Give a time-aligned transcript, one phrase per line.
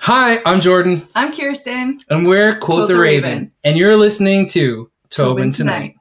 [0.00, 1.98] Hi, I'm Jordan, I'm Kirsten.
[2.10, 5.94] and we're Quote, the, Raven, and you're listening to Tobin, Tobin Tonight.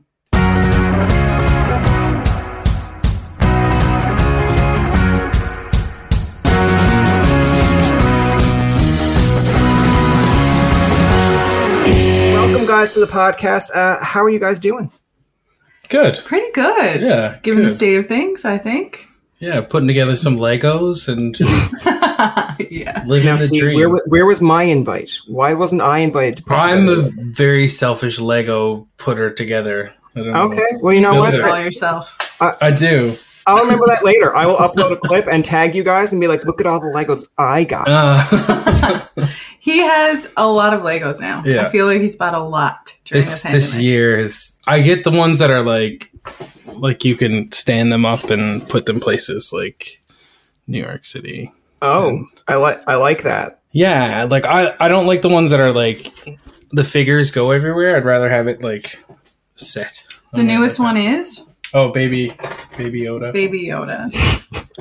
[11.36, 13.76] Welcome, guys, to the podcast.
[13.76, 14.92] Uh, how are you guys doing?
[15.90, 16.22] Good.
[16.26, 17.02] Pretty good.
[17.02, 19.08] Yeah, Given the state of things, I think.
[19.40, 21.36] Yeah, putting together some Legos and
[21.76, 21.88] just
[22.70, 23.04] yeah.
[23.06, 23.92] living Now, the see, dream.
[23.92, 25.18] where, where was my invite?
[25.28, 29.94] Why wasn't I invited to I'm a very selfish Lego putter together.
[30.16, 30.44] I don't know.
[30.44, 31.34] Okay, well, you know Build what?
[31.36, 31.42] it.
[31.42, 32.18] All yourself.
[32.62, 33.14] I do.
[33.48, 34.36] I'll remember that later.
[34.36, 36.80] I will upload a clip and tag you guys and be like, look at all
[36.80, 37.88] the Legos I got.
[37.88, 39.28] Uh,
[39.66, 41.42] He has a lot of Legos now.
[41.44, 41.66] Yeah.
[41.66, 45.10] I feel like he's bought a lot during this this year is I get the
[45.10, 46.12] ones that are like
[46.78, 50.04] like you can stand them up and put them places like
[50.68, 51.52] New York City.
[51.82, 53.62] Oh, I like I like that.
[53.72, 56.12] Yeah, like I I don't like the ones that are like
[56.72, 57.96] the figures go everywhere.
[57.96, 59.04] I'd rather have it like
[59.56, 60.06] set.
[60.34, 62.32] The newest one is Oh, baby,
[62.78, 63.34] baby Yoda.
[63.34, 64.10] Baby Yoda.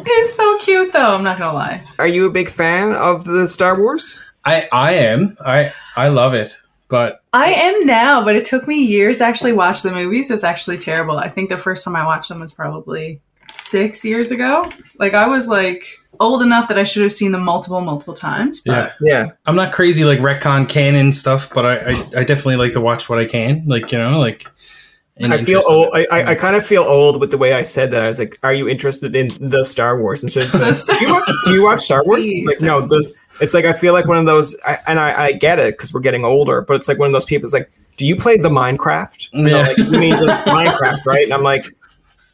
[0.07, 1.17] He's so cute, though.
[1.17, 1.83] I'm not gonna lie.
[1.99, 4.21] Are you a big fan of the Star Wars?
[4.45, 5.35] I I am.
[5.45, 6.57] I I love it,
[6.89, 10.31] but I am now, but it took me years to actually watch the movies.
[10.31, 11.19] It's actually terrible.
[11.19, 13.21] I think the first time I watched them was probably
[13.53, 14.71] six years ago.
[14.97, 15.89] Like I was like
[16.21, 18.61] old enough that I should have seen them multiple, multiple times.
[18.65, 19.27] But yeah, Yeah.
[19.47, 23.09] I'm not crazy like retcon canon stuff, but I, I I definitely like to watch
[23.09, 23.63] what I can.
[23.67, 24.47] Like you know, like.
[25.23, 25.91] I feel old.
[25.95, 28.03] I, I, I kind of feel old with the way I said that.
[28.03, 30.99] I was like, "Are you interested in the Star Wars?" And so, it's like, Star-
[30.99, 31.31] do you watch?
[31.45, 32.29] Do you watch Star Wars?
[32.29, 32.81] It's like, no.
[32.81, 35.75] The, it's like I feel like one of those, I, and I, I get it
[35.77, 36.63] because we're getting older.
[36.63, 37.45] But it's like one of those people.
[37.47, 39.29] It's like, do you play the Minecraft?
[39.35, 39.63] And Yeah.
[39.63, 41.23] like, you mean just Minecraft, right?
[41.23, 41.63] And I'm like,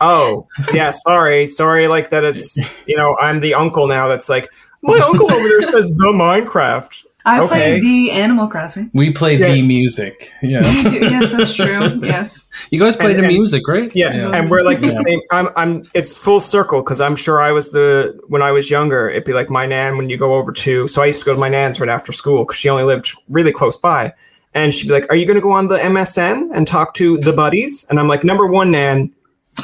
[0.00, 1.88] oh yeah, sorry, sorry.
[1.88, 2.24] Like that.
[2.24, 2.56] It's
[2.86, 4.08] you know, I'm the uncle now.
[4.08, 4.48] That's like,
[4.82, 7.04] my uncle over there says the Minecraft.
[7.26, 7.48] I Okay.
[7.48, 8.90] played the Animal Crossing.
[8.94, 9.52] We play Yeah.
[9.52, 10.32] the music.
[10.40, 10.60] Yeah.
[10.60, 11.98] Do- yes, that's true.
[12.02, 12.44] Yes.
[12.70, 13.92] You guys play And- the and- music, right?
[13.94, 15.02] Yeah, and we're like the Yeah.
[15.06, 15.20] same.
[15.30, 15.82] I'm, I'm.
[15.92, 19.10] It's full circle because I'm sure I was the when I was younger.
[19.10, 20.86] It'd be like my nan when you go over to.
[20.86, 23.14] So I used to go to my nan's right after school because she only lived
[23.28, 24.14] really close by,
[24.54, 27.18] and she'd be like, "Are you going to go on the MSN and talk to
[27.18, 29.10] the buddies?" And I'm like, "Number one, nan,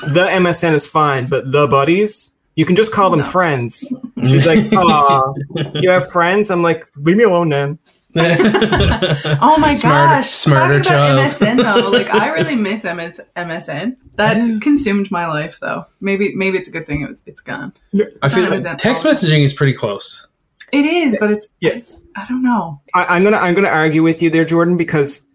[0.00, 3.92] the MSN is fine, but the buddies." You can just call them friends.
[4.26, 5.34] She's like, "Aw,
[5.74, 7.78] you have friends?" I'm like, "Leave me alone, Nan."
[8.18, 10.30] Oh my Smarter- gosh.
[10.30, 11.58] smarter Talking about child.
[11.60, 13.96] MSN though, like I really miss MS- MSN.
[14.14, 15.84] That consumed my life though.
[16.00, 17.74] Maybe maybe it's a good thing it was it's gone.
[18.22, 19.12] I feel like text all.
[19.12, 20.26] messaging is pretty close.
[20.72, 21.72] It is, but it's, Yeah.
[21.72, 22.80] it's I don't know.
[22.94, 25.26] I, I'm gonna I'm gonna argue with you there, Jordan, because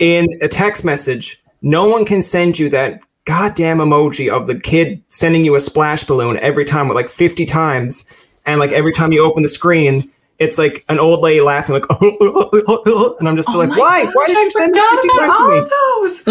[0.00, 5.02] in a text message, no one can send you that goddamn emoji of the kid
[5.08, 8.10] sending you a splash balloon every time, like 50 times,
[8.46, 11.84] and like every time you open the screen, it's like an old lady laughing, like,
[12.00, 14.04] and I'm just Oh like, why?
[14.04, 15.58] gosh, why did I you send this 50 times to me?
[15.58, 16.22] of those.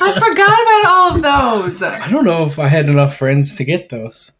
[0.00, 1.22] I forgot about all of
[1.70, 1.82] those.
[1.82, 4.32] I don't know if I had enough friends to get those.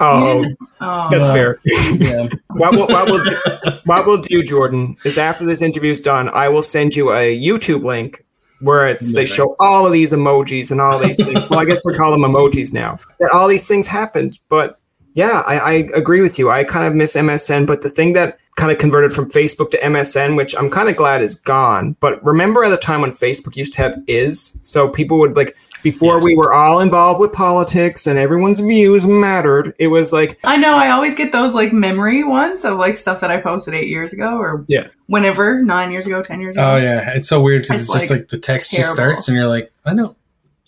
[0.00, 0.44] Oh,
[0.80, 1.34] Oh, that's Wow.
[1.34, 1.60] fair.
[1.64, 2.28] Yeah.
[2.48, 3.36] what we'll, what, we'll do,
[3.84, 7.84] what we'll do, Jordan, is after this interview's done, I will send you a YouTube
[7.84, 8.24] link
[8.62, 11.48] where it's they show all of these emojis and all these things.
[11.48, 12.98] well, I guess we call them emojis now.
[13.18, 14.78] That all these things happened, but
[15.14, 16.50] yeah, I, I agree with you.
[16.50, 19.78] I kind of miss MSN, but the thing that kind of converted from Facebook to
[19.78, 21.96] MSN, which I'm kind of glad is gone.
[22.00, 25.56] But remember at the time when Facebook used to have is, so people would like
[25.82, 29.74] before we were all involved with politics and everyone's views mattered.
[29.78, 30.76] It was like I know.
[30.76, 34.12] I always get those like memory ones of like stuff that I posted eight years
[34.12, 34.88] ago or Yeah.
[35.06, 36.74] whenever nine years ago, ten years ago.
[36.74, 39.28] Oh yeah, it's so weird because It's, it's, just like, like the text just starts
[39.28, 40.16] and you're like, I know.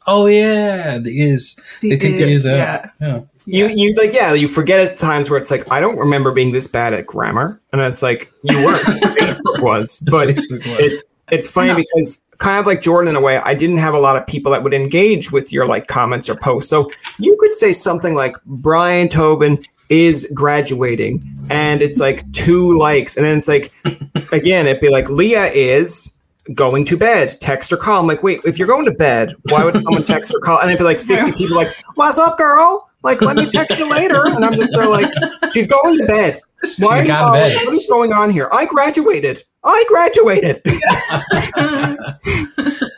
[0.07, 1.55] Oh yeah, the is.
[1.81, 2.57] The they take the is, is out.
[2.57, 2.91] yeah.
[3.01, 3.21] Yeah.
[3.47, 6.53] You you like yeah you forget at times where it's like I don't remember being
[6.53, 8.81] this bad at grammar and it's like you weren't
[9.19, 10.79] Facebook was but Facebook was.
[10.81, 11.77] it's it's funny No.
[11.77, 14.53] because kind of like Jordan in a way I didn't have a lot of people
[14.53, 18.37] that would engage with your like comments or posts so you could say something like
[18.47, 23.73] Brian Tobin is graduating and it's like two likes and then it's like
[24.33, 26.13] again it'd be like Leah is
[26.55, 29.65] going to bed text or call I'm like wait if you're going to bed why
[29.65, 32.89] would someone text or call and it'd be like 50 people like what's up girl
[33.05, 34.25] Like, let me text you later.
[34.27, 35.13] And I'm just there like,
[35.53, 36.41] she's going to bed.
[36.79, 37.01] Why?
[37.01, 37.67] are you bed.
[37.67, 38.49] What is going on here?
[38.51, 39.45] I graduated.
[39.65, 40.63] I graduated.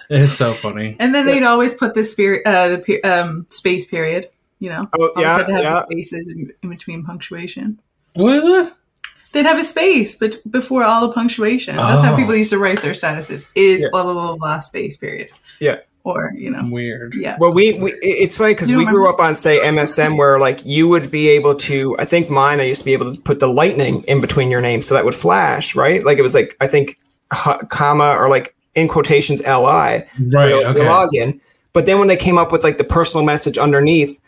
[0.09, 0.95] It's so funny.
[1.01, 4.31] And then they'd always put the spirit, uh, the um, space period.
[4.61, 5.71] You know, Oh, always yeah, had to have yeah.
[5.75, 7.81] the spaces in, in between punctuation.
[8.15, 8.73] What is it?
[9.33, 11.75] They'd have a space, but before all the punctuation.
[11.77, 12.17] That's how Oh.
[12.17, 13.51] people used to write their statuses.
[13.57, 13.89] Is Yeah.
[13.91, 15.31] blah blah blah blah space period.
[15.59, 15.81] Yeah.
[16.07, 17.17] Or you know, Weird.
[17.17, 17.37] yeah.
[17.41, 20.65] Well, we, we it's funny because we don't grew up on say MSN where like
[20.65, 21.97] you would be able to.
[21.99, 24.61] I think mine I used to be able to put the lightning in between your
[24.61, 26.05] names so that would flash, right?
[26.05, 26.97] Like it was like I think
[27.33, 30.05] ha- comma or like in quotations li Right.
[30.21, 30.81] your, your Okay.
[30.85, 31.41] login.
[31.73, 34.21] But then when they came up with like the personal message underneath,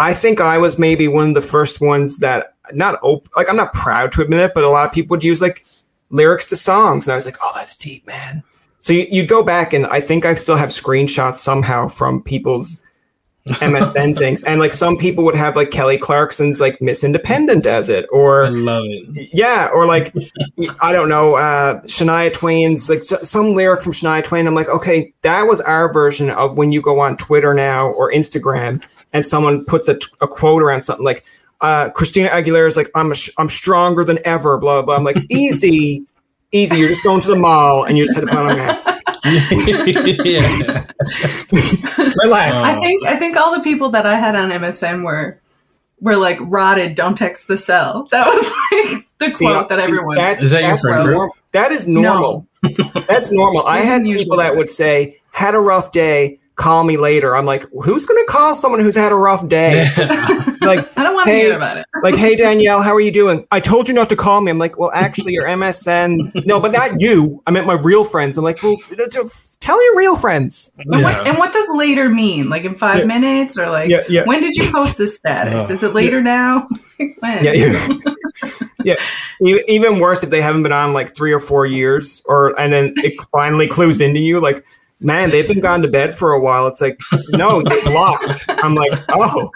[0.00, 3.56] I think I was maybe one of the first ones that not op- like I'm
[3.56, 5.64] not proud to admit it, but a lot of people would use like
[6.10, 8.42] lyrics to songs, and I was like, oh, that's deep, man.
[8.80, 12.82] So you, you'd go back, and I think I still have screenshots somehow from people's
[13.48, 17.88] MSN things, and like some people would have like Kelly Clarkson's like Miss Independent as
[17.88, 19.30] it, or I love it.
[19.32, 20.14] yeah, or like
[20.82, 24.46] I don't know, uh, Shania Twain's like s- some lyric from Shania Twain.
[24.46, 28.12] I'm like, okay, that was our version of when you go on Twitter now or
[28.12, 28.82] Instagram
[29.12, 31.24] and someone puts a, a quote around something like
[31.62, 34.96] uh, Christina Aguilera's like, I'm a I'm stronger than ever, blah blah.
[34.96, 36.04] I'm like, easy,
[36.52, 36.76] easy.
[36.78, 38.94] You're just going to the mall and you just had to put on a mask.
[40.24, 40.84] yeah.
[42.22, 42.64] Relax.
[42.64, 45.40] I think I think all the people that I had on MSN were
[46.00, 46.94] were like rotted.
[46.94, 48.04] Don't text the cell.
[48.10, 50.16] That was like the See, quote that see, everyone.
[50.16, 51.32] that's- Is that your friend group?
[51.52, 52.46] That is normal.
[53.08, 53.66] that's normal.
[53.66, 54.56] I had people that that.
[54.56, 56.39] would say, "Had a rough day.
[56.60, 59.84] Call me later." I'm like, who's going to call someone who's had a rough day?
[59.86, 59.96] It's
[60.62, 61.86] like, I don't want to Hey, hear about it.
[62.02, 63.46] like, hey Danielle, how are you doing?
[63.50, 64.50] I told you not to call me.
[64.50, 66.44] I'm like, well, actually, your MSN.
[66.46, 67.42] No, but not you.
[67.46, 68.36] I meant my real friends.
[68.38, 68.76] I'm like, well,
[69.60, 70.72] tell your real friends.
[70.78, 72.48] And, what, and what does later mean?
[72.48, 73.04] Like in five Yeah.
[73.04, 74.24] minutes, or like Yeah, yeah.
[74.24, 75.70] when did you post this status?
[75.70, 75.72] Oh.
[75.72, 76.66] Is it later now?
[76.96, 77.44] when?
[77.44, 77.88] Yeah, yeah.
[78.84, 78.94] yeah.
[79.68, 82.92] Even worse if they haven't been on like three or four years, or and then
[82.98, 84.64] it finally clues into you, like,
[85.00, 86.66] man, they've been gone to bed for a while.
[86.66, 86.98] It's like,
[87.30, 88.44] no, they blocked.
[88.48, 89.50] I'm like, oh,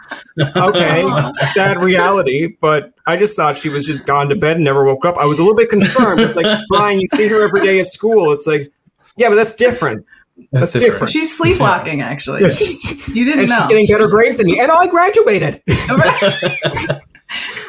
[0.56, 2.56] okay, sad reality.
[2.60, 5.16] But I just thought she was just gone to bed and never woke up.
[5.16, 6.20] I was a little bit concerned.
[6.20, 8.32] It's like, Brian, you see her every day at school.
[8.32, 8.72] It's like,
[9.16, 10.04] yeah, but that's different.
[10.50, 11.10] That's different.
[11.10, 12.02] She's sleepwalking.
[12.02, 13.56] Actually, Yeah, she's- you didn't and know.
[13.56, 14.58] she's getting better grades than me.
[14.58, 15.62] And I graduated.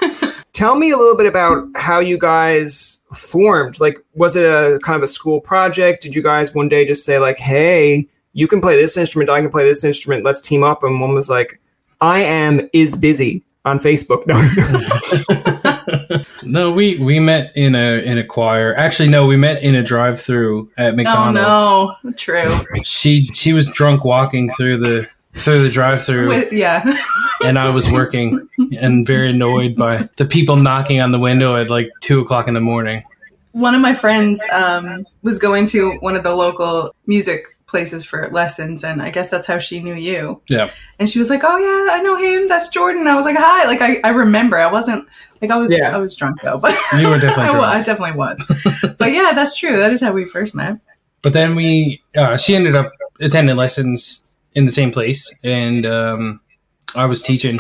[0.56, 3.81] Tell me a little bit about how you guys formed.
[3.81, 6.02] Like, was it a kind of a school project?
[6.02, 9.42] Did you guys one day just say like, "Hey, you can play this instrument, I
[9.42, 10.24] can play this instrument.
[10.24, 11.60] Let's team up." And one was like,
[12.00, 14.36] "I am is busy on Facebook." No,
[16.44, 18.74] No, we we met in a in a choir.
[18.78, 22.04] Actually, no, we met in a drive-through at oh McDonald's.
[22.06, 22.48] no, true.
[22.81, 25.06] She she was drunk walking through the
[25.36, 26.82] through the drive-through, With, yeah,
[27.46, 28.48] and I was working
[28.80, 32.54] and very annoyed by the people knocking on the window at like two o'clock in
[32.54, 33.04] the morning.
[33.52, 38.30] one of my friends um, was going to one of the local music places for
[38.32, 40.42] lessons, and I guess that's how she knew you.
[40.50, 42.48] Yeah, And she was like, "Oh yeah, I know him.
[42.48, 44.58] That's Jordan." I was like, "Hi." Like I, I remember.
[44.58, 45.06] I wasn't
[45.42, 45.72] like I was.
[45.78, 45.94] Yeah.
[45.94, 47.76] I was drunk though, but You were definitely I, wa- drunk.
[47.76, 48.96] I definitely was.
[48.98, 49.78] but yeah, that's true.
[49.78, 50.78] That is how we first met.
[51.22, 56.40] but then we uh, she ended up attending lessons in the same place, and um,
[56.96, 57.60] I was teaching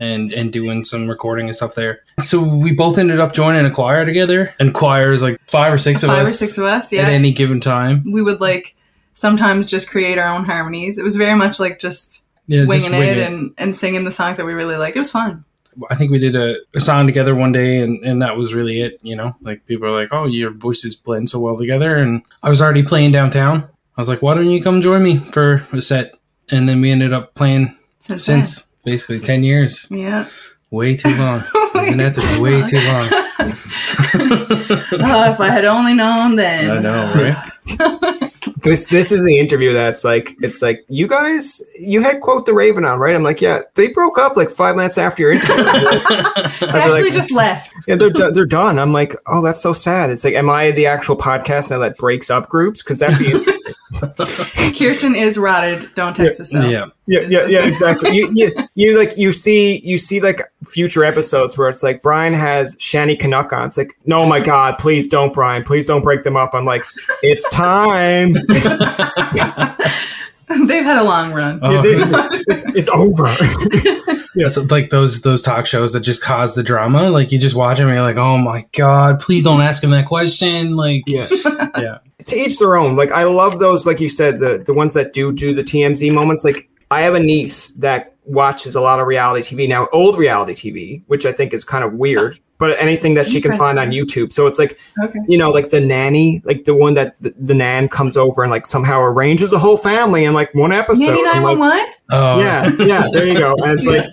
[0.00, 2.00] and and doing some recording and stuff there.
[2.20, 5.78] So we both ended up joining a choir together, and choir is like five or
[5.78, 6.92] six of Five or us six of us.
[6.92, 8.02] yeah, at any given time.
[8.10, 8.74] we would like
[9.14, 10.98] sometimes just create our own harmonies.
[10.98, 14.12] It was very much like just Yeah, just winging wing it, and and singing the
[14.12, 14.96] songs that we really liked.
[14.96, 15.44] It was fun.
[15.90, 18.82] I think we did a, a song together one day, and, and that was really
[18.82, 18.98] it.
[19.02, 22.50] You know, like people are like, "Oh, your voices blend so well together." And I
[22.50, 23.68] was already playing downtown.
[23.96, 26.14] I was like, "Why don't you come join me for a set?"
[26.50, 29.88] And then we ended up playing Since, since basically ten years.
[29.90, 30.26] yeah.
[30.70, 31.44] Way too long.
[31.74, 33.08] We've been at this way too long.
[34.14, 36.70] Oh, if I had only known then.
[36.70, 37.50] I know, right?
[38.62, 42.54] This this is the interview that's like, it's like you guys, you had quote the
[42.54, 43.14] Raven on, right?
[43.14, 45.54] I'm like, yeah, they broke up like five minutes after your interview.
[45.56, 47.72] I be actually like- just left.
[47.88, 48.78] Yeah, they're they're done.
[48.78, 50.10] I'm like, oh, that's so sad.
[50.10, 52.82] It's like, am I the actual podcast now that breaks up groups?
[52.82, 53.74] Because that'd be interesting.
[54.78, 55.92] Kirsten is rotted.
[55.94, 56.68] Don't text us out.
[56.68, 56.86] yeah.
[57.06, 58.14] yeah, yeah, yeah, exactly.
[58.14, 62.32] You, you you like you see you see like future episodes where it's like Brian
[62.34, 63.66] has Shanneyganock on.
[63.66, 66.54] It's like, no, my God, please don't, Brian, please don't break them up.
[66.54, 66.84] I'm like,
[67.22, 68.32] it's time.
[70.66, 71.60] They've had a long run.
[71.62, 72.14] Oh, It is.
[72.48, 73.28] it's, it's over.
[74.34, 77.10] It's like those those talk shows that just cause the drama.
[77.10, 79.90] Like you just watch them and you're like, oh my god, please don't ask him
[79.90, 80.74] that question.
[80.74, 81.26] Like, yeah.
[81.76, 81.98] yeah.
[82.24, 82.96] to each their own.
[82.96, 86.10] Like I love those, like you said, the the ones that do do the TMZ
[86.14, 86.46] moments.
[86.46, 90.52] Like I have a niece that watches a lot of reality TV now, old reality
[90.54, 92.38] TV, which I think is kind of weird.
[92.58, 95.18] But anything that she can find on YouTube, so it's like Okay.
[95.26, 98.52] you know, like the nanny, like the one that the, the nan comes over and
[98.52, 101.06] like somehow arranges the whole family in like one episode.
[101.16, 103.56] Nanny I'm like, Oh, yeah, yeah, there you go.
[103.56, 104.04] And it's like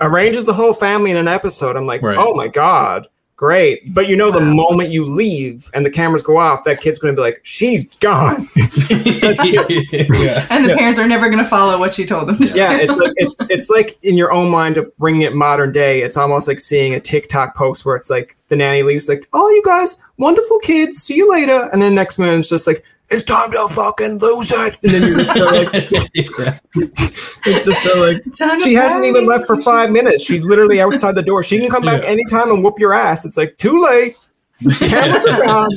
[0.00, 1.76] arranges the whole family in an episode.
[1.76, 2.18] I'm like, Right.
[2.18, 3.92] oh my god, great.
[3.94, 4.52] But you know, the Wow.
[4.54, 8.48] moment you leave and the cameras go off, that kid's gonna be like, she's gone.
[8.56, 10.46] yeah.
[10.50, 12.56] And the parents are never going to follow what she told them to.
[12.56, 16.02] yeah, it's like it's it's like in your own mind of bringing it modern day.
[16.02, 19.48] It's almost like seeing a TikTok post where it's like the nanny leaves like, "Oh,
[19.50, 20.98] you guys, wonderful kids.
[21.02, 24.52] See you later." And then next minute it's just like, "It's time to fucking lose
[24.52, 26.28] it." And then you just go like, Yeah.
[27.46, 28.22] it's just so like.
[28.34, 29.08] Time She hasn't party.
[29.08, 30.24] even left for five minutes.
[30.24, 31.42] She's literally outside the door.
[31.42, 32.08] She can come back Yeah.
[32.08, 33.24] anytime and whoop your ass.
[33.24, 34.16] It's like too late.
[34.78, 35.70] Cameras are gone.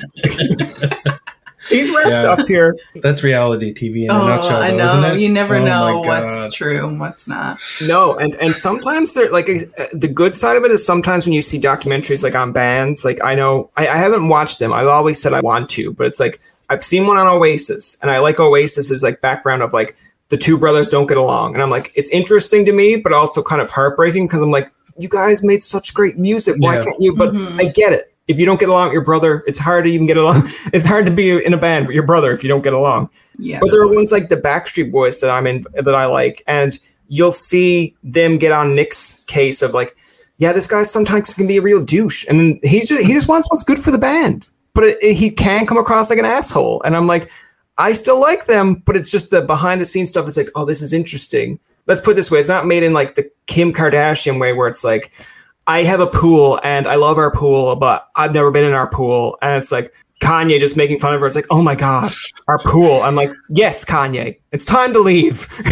[1.61, 2.23] She's wrapped Yeah.
[2.31, 2.77] up here.
[2.95, 4.85] That's reality TV in a Oh, nutshell, I though, know.
[4.85, 5.19] isn't it?
[5.19, 7.59] You never Oh know what's true and what's not.
[7.85, 11.33] No, and and sometimes they're like uh, the good side of it is sometimes when
[11.33, 14.71] you see documentaries like on bands, like I know I, I haven't watched them.
[14.71, 18.11] I've always said I want to, but it's like I've seen one on Oasis, and
[18.11, 19.95] I like Oasis's like background of like
[20.29, 23.41] the two brothers don't get along, and I'm like it's interesting to me, but also
[23.43, 26.83] kind of heartbreaking because I'm like you guys made such great music, why Yeah.
[26.83, 27.15] can't you?
[27.15, 27.59] But Mhm.
[27.61, 28.13] I get it.
[28.27, 30.47] If you don't get along with your brother, it's hard to even get along.
[30.73, 33.09] It's hard to be in a band with your brother if you don't get along.
[33.39, 33.59] Yeah.
[33.61, 36.77] But there are ones like the Backstreet Boys that I'm in that I like, and
[37.07, 39.95] you'll see them get on Nick's case of like,
[40.37, 43.49] yeah, this guy sometimes can be a real douche, and he's just he just wants
[43.49, 44.49] what's good for the band,
[44.79, 47.29] but it, it- he can come across like an asshole, and I'm like,
[47.77, 50.25] I still like them, but it's just the behind the scenes stuff.
[50.27, 51.59] It's like, oh, this is interesting.
[51.85, 54.83] Let's put this way: it's not made in like the Kim Kardashian way, where it's
[54.83, 55.11] like.
[55.67, 58.87] I have a pool and I love our pool, but I've never been in our
[58.89, 59.37] pool.
[59.43, 61.27] And it's like Kanye just making fun of her.
[61.27, 62.11] It's like, oh my God,
[62.47, 63.01] our pool.
[63.01, 65.47] I'm like, yes, Kanye, it's time to leave.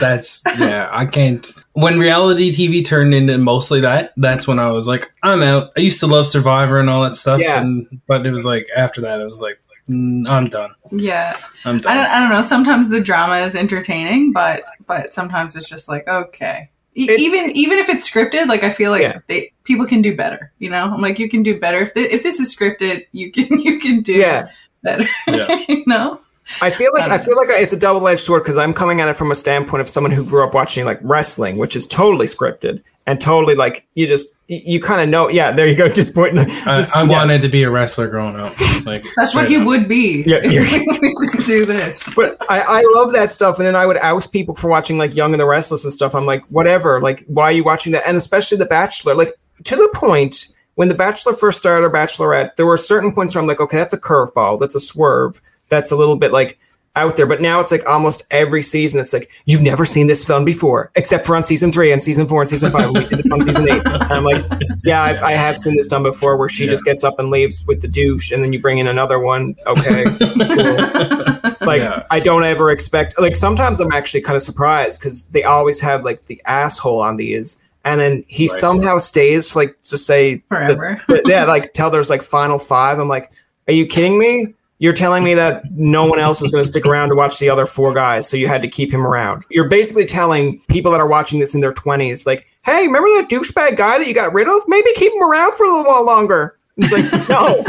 [0.00, 0.88] that's yeah.
[0.92, 1.50] I can't.
[1.72, 5.70] When reality TV turned into mostly that, that's when I was like, I'm out.
[5.76, 7.60] I used to love Survivor and all that stuff, Yeah.
[7.60, 10.74] and but it was like after that, it was like, mm, I'm done.
[10.92, 11.36] yeah.
[11.64, 11.96] I'm I done.
[11.96, 12.42] don't, I don't know.
[12.42, 16.70] Sometimes the drama is entertaining, but but sometimes it's just like okay.
[16.98, 19.18] E- It's- even even if it's scripted, like I feel like Yeah.
[19.26, 20.50] they people can do better.
[20.58, 23.30] You know, I'm like you can do better if thi- if this is scripted, you
[23.30, 24.46] can you can do Yeah.
[24.82, 25.06] better.
[25.28, 25.62] Yeah.
[25.68, 26.18] you know,
[26.62, 29.00] I feel like Um, I feel like it's a double edged sword because I'm coming
[29.00, 31.86] at it from a standpoint of someone who grew up watching like wrestling, which is
[31.86, 35.28] totally scripted and totally like you just you, you kind of know.
[35.28, 35.88] Yeah, there you go.
[35.96, 36.38] Just pointing.
[36.66, 37.08] I, this- I yeah.
[37.08, 38.52] wanted to be a wrestler growing up.
[38.84, 39.66] Like that's what he up.
[39.66, 40.24] would be.
[40.26, 40.60] Yeah, yeah.
[40.62, 42.14] if we would do this.
[42.14, 45.14] But I, I love that stuff, and then I would oust people for watching like
[45.14, 46.14] Young and the Restless and stuff.
[46.14, 47.00] I'm like, whatever.
[47.00, 48.04] Like, why are you watching that?
[48.06, 49.14] And especially The Bachelor.
[49.14, 49.32] Like
[49.64, 53.40] to the point when The Bachelor first started or Bachelorette, there were certain points where
[53.40, 56.58] I'm like, okay, that's a curveball, that's a swerve, that's a little bit like
[56.96, 57.26] out there.
[57.26, 60.90] But now it's like almost every season, it's like you've never seen this film before,
[60.96, 62.86] except for on season three and season four and season five.
[62.86, 63.82] and we did this on season eight.
[63.86, 64.44] And I'm like,
[64.82, 66.70] yeah, I've, I have seen this done before, where she Yeah.
[66.70, 69.54] just gets up and leaves with the douche, and then you bring in another one.
[69.66, 71.26] Okay, cool.
[71.66, 72.04] Like Yeah.
[72.10, 76.04] I don't ever expect like sometimes I'm actually kind of surprised because they always have
[76.04, 78.50] like the asshole on these and then he Right.
[78.60, 81.02] somehow stays like to say that- Forever.
[81.08, 83.32] that- yeah like tell there's like final five I'm like
[83.66, 86.84] are you kidding me you're telling me that no one else was going to stick
[86.84, 89.44] around to watch the other four guys so you had to keep him around.
[89.50, 93.28] You're basically telling people that are watching this in their 20s like hey remember that
[93.30, 94.60] douchebag guy that you got rid of?
[94.66, 97.64] Maybe keep him around for a little while longer it's like no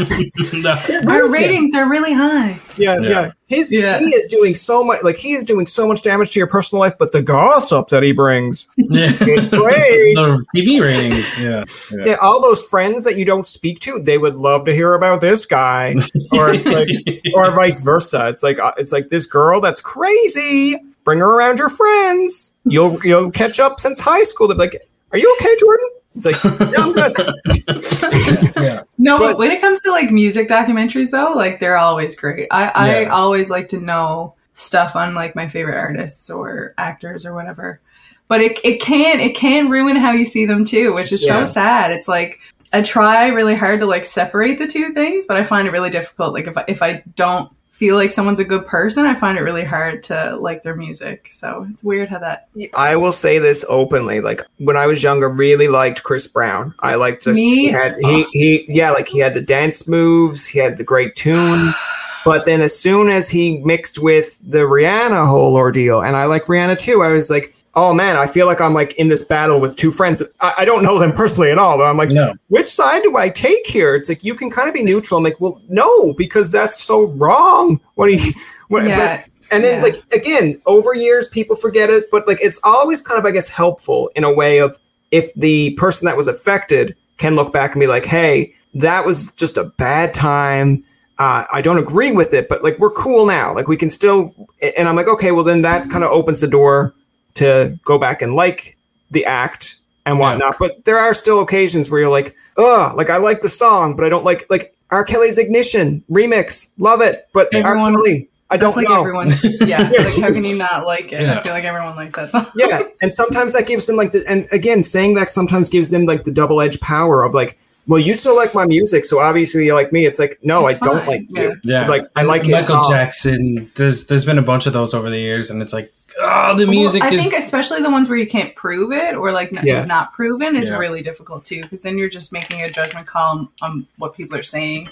[1.02, 1.10] No.
[1.10, 2.56] Our ratings are really high.
[2.76, 3.08] Yeah, Yeah.
[3.08, 3.30] yeah.
[3.46, 3.98] His Yeah.
[3.98, 6.80] he is doing so much like he is doing so much damage to your personal
[6.80, 9.12] life, but the gossip that he brings, Yeah.
[9.20, 10.14] it's great.
[10.14, 11.64] The TV ratings, yeah.
[11.96, 12.04] yeah.
[12.12, 15.20] yeah, all those friends that you don't speak to, they would love to hear about
[15.22, 15.94] this guy.
[16.32, 16.88] Or it's like
[17.34, 18.28] or vice versa.
[18.28, 20.76] It's like uh, it's like this girl that's crazy.
[21.04, 22.54] Bring her around your friends.
[22.64, 24.48] You'll you'll catch up since high school.
[24.48, 25.88] They're like, Are you okay, Jordan?
[26.18, 28.52] It's like, yeah, I'm good.
[28.56, 28.82] yeah.
[28.98, 32.48] No, But- but when it comes to like music documentaries though, like they're always great.
[32.50, 33.08] I, I Yeah.
[33.10, 37.80] always like to know stuff on like my favorite artists or actors or whatever.
[38.26, 41.44] But it, it can it can ruin how you see them too, which is Yeah.
[41.44, 41.92] so sad.
[41.92, 42.40] It's like
[42.72, 45.88] I try really hard to like separate the two things, but I find it really
[45.90, 46.34] difficult.
[46.34, 49.42] Like if I, if I don't feel like someone's a good person, I find it
[49.42, 51.28] really hard to like their music.
[51.30, 52.48] So it's weird how that.
[52.74, 54.20] I will say this openly.
[54.20, 56.74] Like when I was younger, really liked Chris Brown.
[56.80, 57.50] I liked just Me?
[57.50, 61.14] he had he he yeah, like he had the dance moves, he had the great
[61.14, 61.80] tunes.
[62.24, 66.44] But then as soon as he mixed with the Rihanna whole ordeal, and I like
[66.44, 69.60] Rihanna too, I was like, oh man, I feel like I'm like in this battle
[69.60, 70.20] with two friends.
[70.40, 72.34] I, I don't know them personally at all, but I'm like, No.
[72.48, 73.94] which side do I take here?
[73.94, 75.18] It's like you can kind of be neutral.
[75.18, 77.80] I'm like, well, no, because that's so wrong.
[77.94, 78.32] What do you?
[78.68, 79.24] What, Yeah.
[79.50, 79.82] and then Yeah.
[79.82, 83.48] like again over years people forget it but like it's always kind of i guess
[83.48, 84.78] helpful in a way of
[85.10, 89.32] if the person that was affected can look back and be like hey that was
[89.32, 90.84] just a bad time
[91.18, 94.30] uh, i don't agree with it but like we're cool now like we can still
[94.76, 96.92] and i'm like okay well then that kind of opens the door
[97.38, 98.76] to go back and like
[99.10, 99.76] the act
[100.06, 103.48] and whatnot but there are still occasions where you're like oh like i like the
[103.48, 107.96] song but i don't like like r kelly's ignition remix love it but Everyone- r
[108.02, 109.44] kelly i don't That's like know everyone's.
[109.60, 111.20] Yeah, like how can you not like it?
[111.20, 111.38] Yeah.
[111.38, 112.46] I feel like everyone likes that song.
[112.54, 116.06] yeah and sometimes that gives them like the and again saying that sometimes gives them
[116.06, 119.74] like the double-edged power of like well you still like my music so obviously you
[119.74, 121.42] like me it's like no It's i don't like yeah.
[121.42, 122.90] you Yeah, it's like i like his Michael song.
[122.90, 123.70] Jackson.
[123.74, 126.66] There's there's been a bunch of those over the years, and it's like, oh, the
[126.66, 127.22] music well, I is.
[127.22, 129.78] think especially the ones where you can't prove it or like n- Yeah.
[129.78, 130.76] it's not proven is Yeah.
[130.76, 134.36] really difficult too because then you're just making a judgment call on, on what people
[134.38, 134.88] are saying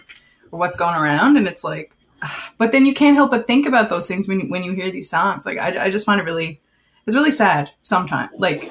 [0.53, 3.67] or what's going around and it's like ah, but then you can't help but think
[3.67, 6.21] about those things when you, when you hear these songs like I, I just find
[6.21, 6.61] it really
[7.07, 8.71] it's really sad sometimes like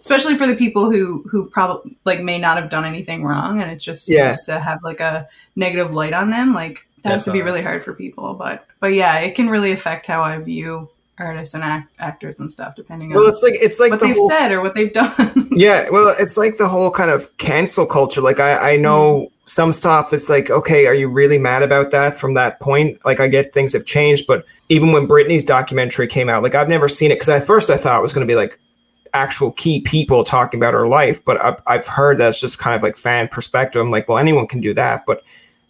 [0.00, 3.70] especially for the people who who probably like may not have done anything wrong and
[3.70, 4.16] it just seems
[4.48, 4.54] Yeah.
[4.54, 7.84] to have like a negative light on them like that has to be really hard
[7.84, 11.92] for people but but yeah it can really affect how i view artists and act-
[11.98, 14.52] actors and stuff depending on well it's like it's like what the they've whole, said
[14.52, 15.48] or what they've done.
[15.56, 18.20] Yeah well it's like the whole kind of cancel culture.
[18.20, 19.24] Like i i know hmm.
[19.46, 23.02] some stuff is like okay are you really mad about that from that point?
[23.04, 26.68] Like i get things have changed but even when britney's documentary came out like i've
[26.68, 28.58] never seen it because at first i thought it was going to be like
[29.14, 32.82] actual key people talking about her life but I've, I've heard that's just kind of
[32.82, 33.80] like fan perspective.
[33.80, 35.22] I'm like well anyone can do that but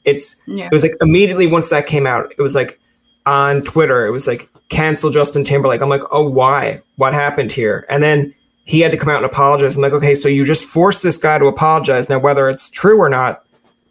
[0.04, 0.66] it's yeah.
[0.66, 2.80] it was like immediately once that came out it was like
[3.24, 5.80] on twitter it was like cancel justin timberlake.
[5.80, 6.80] I'm like oh why?
[6.96, 7.86] What happened here?
[7.88, 9.76] And then he had to come out and apologize.
[9.76, 12.08] I'm like okay so you just forced this guy to apologize.
[12.08, 13.44] Now whether it's true or not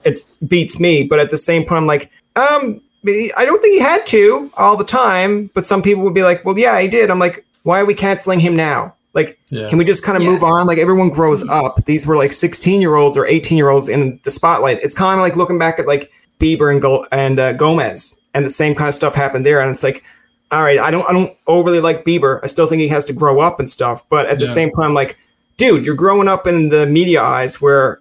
[0.04, 0.18] it
[0.48, 1.04] beats me.
[1.04, 4.76] But at the same point i'm like um i don't think he had to all
[4.76, 7.10] the time but some people would be like well yeah he did.
[7.10, 8.94] I'm like why are we canceling him now?
[9.14, 9.70] Like Yeah.
[9.70, 10.30] can we just kind of Yeah.
[10.32, 10.68] move on?
[10.68, 11.84] Like everyone grows up.
[11.86, 14.80] These were like 16 year olds or 18 year olds in the spotlight.
[14.84, 18.44] It's kind of like looking back at like bieber and, Go- and uh, gomez and
[18.46, 19.62] the same kind of stuff happened there.
[19.62, 20.04] And it's like
[20.52, 22.40] all right i don't i don't overly like bieber.
[22.44, 24.52] I still think he has to grow up and stuff but at the Yeah.
[24.52, 25.18] same time like
[25.58, 28.00] dude you're growing up in the media eyes where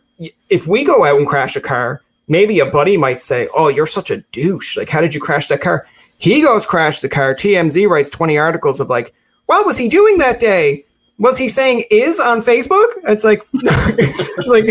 [0.51, 3.87] if we go out and crash a car maybe a buddy might say oh you're
[3.87, 4.77] such a douche.
[4.77, 5.87] Like how did you crash that car?
[6.19, 7.35] He goes crash the car.
[7.35, 9.13] Tmz writes 20 articles of like
[9.47, 10.85] what was he doing that day?
[11.19, 12.87] Was he saying is on facebook?
[13.05, 14.67] It's like it's like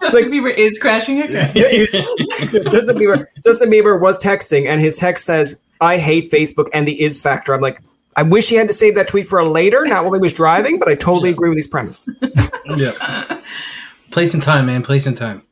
[0.00, 1.30] justin bieber is crashing it
[2.70, 3.26] Justin Bieber.
[3.44, 7.52] Justin Bieber was texting, and his text says, "I hate Facebook and the is factor."
[7.54, 7.80] I'm like,
[8.16, 10.32] I wish he had to save that tweet for a later, not while he was
[10.34, 12.08] driving, but I totally agree with his premise.
[12.76, 13.40] yeah.
[14.10, 14.82] Place and time, man.
[14.82, 15.42] Place and time.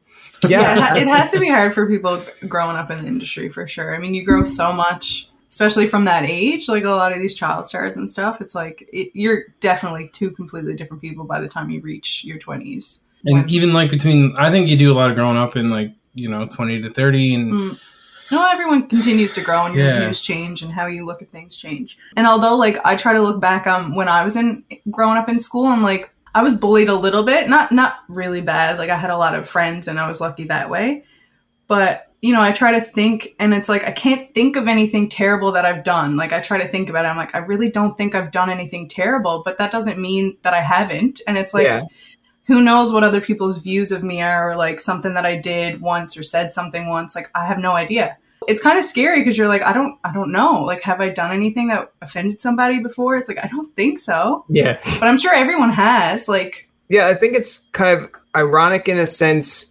[0.46, 3.06] yeah, Yeah, it, ha- it has to be hard for people growing up in the
[3.06, 3.94] industry for sure.
[3.94, 6.68] I mean, you grow so much, especially from that age.
[6.68, 10.30] Like a lot of these child stars and stuff, it's like it, you're definitely two
[10.30, 13.02] completely different people by the time you reach your twenties.
[13.24, 15.70] And When- even like between, I think you do a lot of growing up in
[15.70, 17.78] like you know twenty to thirty, and Mm.
[18.30, 20.00] No, everyone continues to grow and your Yeah.
[20.00, 21.98] views change and how you look at things change.
[22.16, 25.28] And although like I try to look back on when I was in growing up
[25.28, 28.78] in school and like I was bullied a little bit, not not really bad.
[28.78, 31.04] Like I had a lot of friends and I was lucky that way.
[31.66, 35.08] But you know, I try to think and it's like I can't think of anything
[35.08, 36.16] terrible that I've done.
[36.16, 37.08] Like I try to think about it.
[37.08, 40.52] I'm like I really don't think I've done anything terrible, but that doesn't mean that
[40.54, 41.20] I haven't.
[41.26, 41.82] And it's like Yeah.
[42.44, 45.80] who knows what other people's views of me are or like something that I did
[45.80, 48.18] once or said something once like I have no idea.
[48.48, 50.64] It's kind of scary because you're like I don't I don't know.
[50.64, 53.16] Like have I done anything that offended somebody before?
[53.16, 54.44] It's like I don't think so.
[54.48, 57.08] yeah, But I'm sure everyone has like yeah.
[57.08, 59.66] I think it's kind of ironic in a sense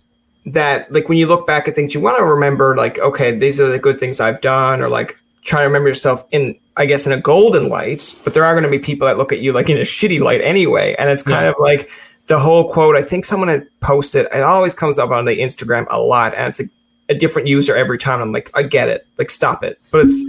[0.45, 3.59] that, like, when you look back at things, you want to remember, like, okay, these
[3.59, 7.05] are the good things I've done, or like try to remember yourself in, I guess,
[7.05, 8.15] in a golden light.
[8.23, 10.21] But there are going to be people that look at you like in a shitty
[10.21, 11.49] light anyway, and it's kind Yeah.
[11.49, 11.89] of like
[12.27, 12.95] the whole quote.
[12.95, 14.27] I think someone had posted.
[14.33, 16.63] It always comes up on the Instagram a lot, and it's a,
[17.09, 18.21] a different user every time.
[18.21, 19.05] I'm like, I get it.
[19.17, 19.79] Like, stop it.
[19.91, 20.23] But it's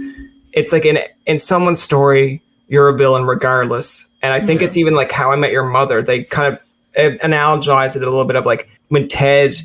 [0.53, 4.07] it's like in in someone's story, you're a villain regardless.
[4.21, 6.01] And I think it's even like How I Met Your Mother.
[6.01, 6.61] They kind of
[6.97, 9.55] uh, analogize it a little bit of like when Ted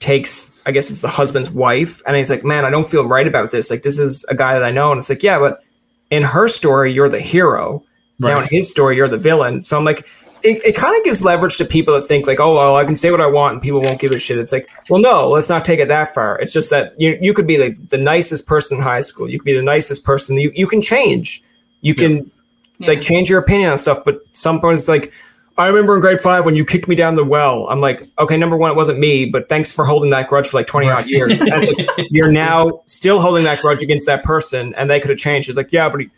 [0.00, 3.26] takes, I guess it's the husband's wife, and he's like, "Man, I don't feel right
[3.26, 3.70] about this.
[3.70, 5.62] Like, this is a guy that I know." And it's like, "Yeah, but
[6.10, 7.82] in her story, you're the hero.
[8.18, 10.06] Now in his story, you're the villain." So I'm like.
[10.46, 12.96] It, it kind of gives leverage to people that think like, oh, well, I can
[12.96, 14.38] say what I want and people won't give a shit.
[14.38, 16.38] It's like, well, no, let's not take it that far.
[16.38, 19.28] It's just that you you could be like the nicest person in high school.
[19.28, 20.38] You could be the nicest person.
[20.38, 21.42] You you can change.
[21.80, 22.30] You can
[22.78, 22.88] Yeah.
[22.88, 24.04] like change your opinion on stuff.
[24.04, 25.12] But some point it's like,
[25.56, 27.66] I remember in grade five when you kicked me down the well.
[27.68, 30.56] I'm like, okay, number one, it wasn't me, but thanks for holding that grudge for
[30.58, 31.40] like 20 odd years.
[31.46, 35.48] Like, you're now still holding that grudge against that person, and they could have changed.
[35.48, 36.10] It's like, yeah, but he,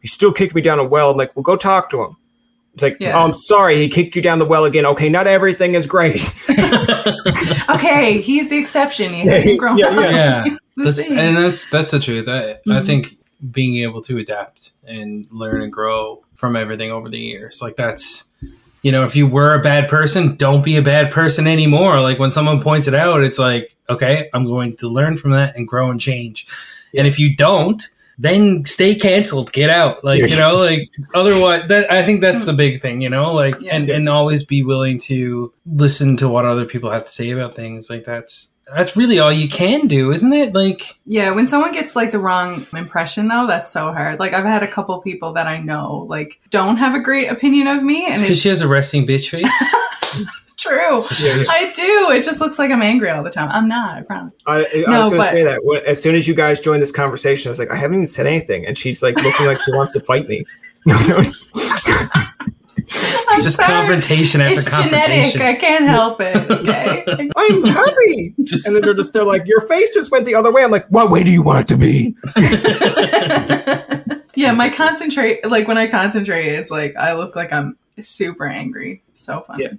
[0.00, 1.10] he still kicked me down a well.
[1.10, 2.16] I'm like, well, go talk to him.
[2.78, 3.18] It's like, Yeah.
[3.20, 4.86] oh, I'm sorry, he kicked you down the well again.
[4.86, 6.22] Okay, not everything is great.
[7.70, 9.12] Okay, he's the exception.
[9.12, 9.96] He hasn't grown Yeah, up.
[10.46, 10.56] yeah.
[10.76, 12.28] That's, and that's that's the truth.
[12.28, 12.86] I, I Mhm.
[12.86, 13.16] think
[13.50, 18.24] being able to adapt and learn and grow from everything over the years, like that's
[18.82, 22.00] you know, if you were a bad person, don't be a bad person anymore.
[22.00, 25.56] Like when someone points it out, it's like, okay, I'm going to learn from that
[25.56, 26.46] and grow and change.
[26.96, 27.82] And if you don't,
[28.18, 30.04] then stay canceled, get out.
[30.04, 33.62] Like, you know, like otherwise that I think that's the big thing, you know, like
[33.70, 37.54] and, and always be willing to listen to what other people have to say about
[37.54, 37.88] things.
[37.88, 40.52] Like that's that's really all you can do, isn't it?
[40.52, 44.18] Like Yeah, when someone gets like the wrong impression though, that's so hard.
[44.18, 47.68] Like I've had a couple people that I know like don't have a great opinion
[47.68, 49.48] of me and because she has a resting bitch face.
[50.58, 51.00] true.
[51.00, 52.10] So just- I do.
[52.10, 53.48] It just looks like I'm angry all the time.
[53.50, 54.34] I'm not, I promise.
[54.46, 56.92] I, I was going to say that when, as soon as you guys joined this
[56.92, 59.72] conversation, I was like, I haven't even said anything, and she's like looking like she
[59.72, 60.44] wants to fight me.
[60.86, 61.22] No, no.
[62.90, 63.68] It's just sorry.
[63.68, 64.90] confrontation after It's genetic.
[64.90, 65.42] confrontation.
[65.42, 66.50] I can't help it.
[66.50, 67.04] Okay.
[67.36, 68.34] I'm happy.
[68.42, 70.64] Just- and then they're just they're like, your face just went the other way.
[70.64, 72.16] I'm like, what way do you want it to be?
[74.34, 79.02] yeah, my concentrate like when I concentrate, it's like I look like I'm super angry.
[79.14, 79.64] So funny.
[79.64, 79.70] Yeah.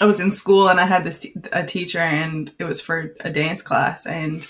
[0.00, 3.14] I was in school and I had this t- a teacher and it was for
[3.20, 4.46] a dance class and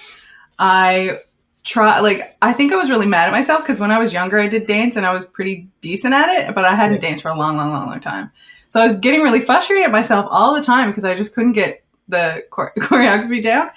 [0.59, 1.19] I
[1.65, 4.41] try like I think I was really mad at myself because when I was younger
[4.41, 7.31] I did dance and I was pretty decent at it, but I hadn't danced for
[7.31, 8.31] a long, long, long, long time.
[8.69, 11.53] So I was getting really frustrated at myself all the time because I just couldn't
[11.53, 13.71] get the chore- choreography down.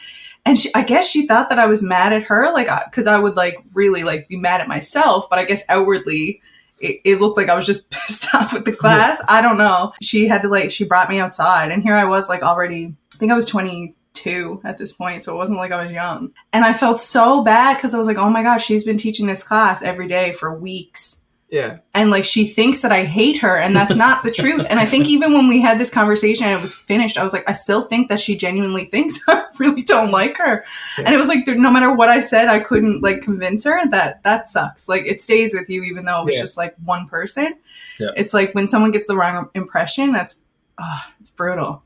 [0.45, 3.19] And she, I guess she thought that I was mad at her, like, because I
[3.19, 6.41] would like really like be mad at myself, but I guess outwardly
[6.81, 9.21] it, it looked like I was just pissed off with the class.
[9.27, 9.93] I don't know.
[10.01, 12.95] She had to like she brought me outside, and here I was like already.
[13.13, 15.91] I think I was twenty two at this point, so it wasn't like I was
[15.91, 16.33] young.
[16.51, 19.27] And I felt so bad because I was like, oh my gosh, she's been teaching
[19.27, 21.79] this class every day for weeks Yeah.
[21.95, 24.65] and like she thinks that I hate her, and that's not the truth.
[24.69, 27.33] And I think even when we had this conversation and it was finished, I was
[27.33, 30.63] like, I still think that she genuinely thinks I really don't like her.
[30.97, 34.21] And it was like, no matter what I said, I couldn't like convince her that
[34.23, 34.87] that sucks.
[34.87, 36.41] Like it stays with you, even though it was Yeah.
[36.41, 37.55] just like one person.
[37.99, 38.09] Yeah.
[38.15, 40.35] It's like when someone gets the wrong impression, that's
[40.77, 41.81] oh, it's brutal.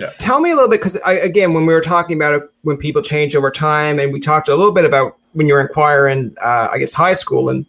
[0.00, 0.10] Yeah.
[0.18, 3.02] Tell me a little bit because again, when we were talking about it, when people
[3.02, 6.08] change over time, and we talked a little bit about when you were in choir
[6.08, 7.64] in, uh, I guess, high school and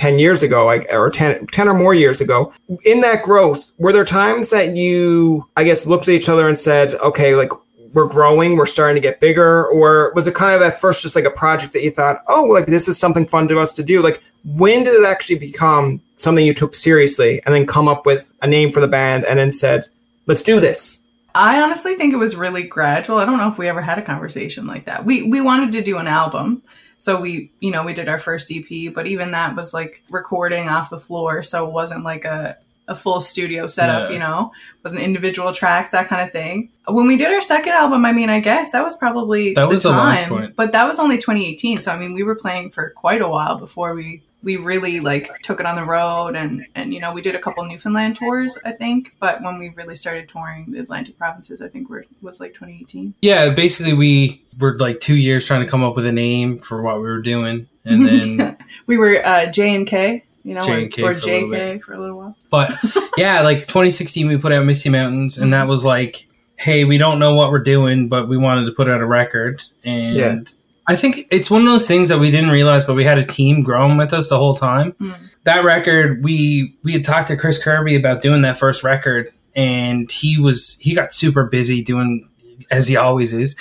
[0.00, 2.50] 10 years ago, like, or 10, 10 or more years ago.
[2.86, 6.56] In that growth, were there times that you, I guess, looked at each other and
[6.56, 7.50] said, okay, like,
[7.92, 9.66] we're growing, we're starting to get bigger?
[9.66, 12.44] Or was it kind of at first just like a project that you thought, oh,
[12.44, 14.00] like, this is something fun to us to do?
[14.00, 18.32] Like, when did it actually become something you took seriously and then come up with
[18.40, 19.86] a name for the band and then said,
[20.24, 20.99] let's do this?
[21.34, 23.18] I honestly think it was really gradual.
[23.18, 25.04] I don't know if we ever had a conversation like that.
[25.04, 26.62] We we wanted to do an album.
[26.98, 30.68] So we, you know, we did our first EP, but even that was like recording
[30.68, 32.56] off the floor, so it wasn't like a
[32.88, 34.14] a full studio setup, Yeah.
[34.14, 34.50] you know.
[34.78, 36.70] It wasn't individual tracks, that kind of thing.
[36.88, 39.84] When we did our second album, I mean, I guess that was probably That was
[39.84, 40.56] the time, point.
[40.56, 43.56] But that was only 2018, so I mean, we were playing for quite a while
[43.58, 47.22] before we we really like took it on the road and and you know we
[47.22, 51.18] did a couple Newfoundland tours I think but when we really started touring the Atlantic
[51.18, 55.64] provinces I think were was like 2018 yeah, basically we were like two years trying
[55.64, 58.06] to come up with a name for what we were doing, and
[58.38, 61.30] then we were uh, J and K you know J and K or, or for
[61.30, 62.72] a little JK for a little while But
[63.16, 66.26] yeah, like 2016, we put out Misty Mountains, and that was like,
[66.56, 69.62] hey, we don't know what we're doing, but we wanted to put out a record.
[69.84, 70.40] And Yeah.
[70.86, 73.24] I think it's one of those things that we didn't realize, but we had a
[73.24, 74.92] team growing with us the whole time.
[74.92, 75.36] Mm.
[75.44, 80.10] That record, we we had talked to Chris Kirby about doing that first record, and
[80.10, 82.28] he was he got super busy doing
[82.70, 83.56] as he always is,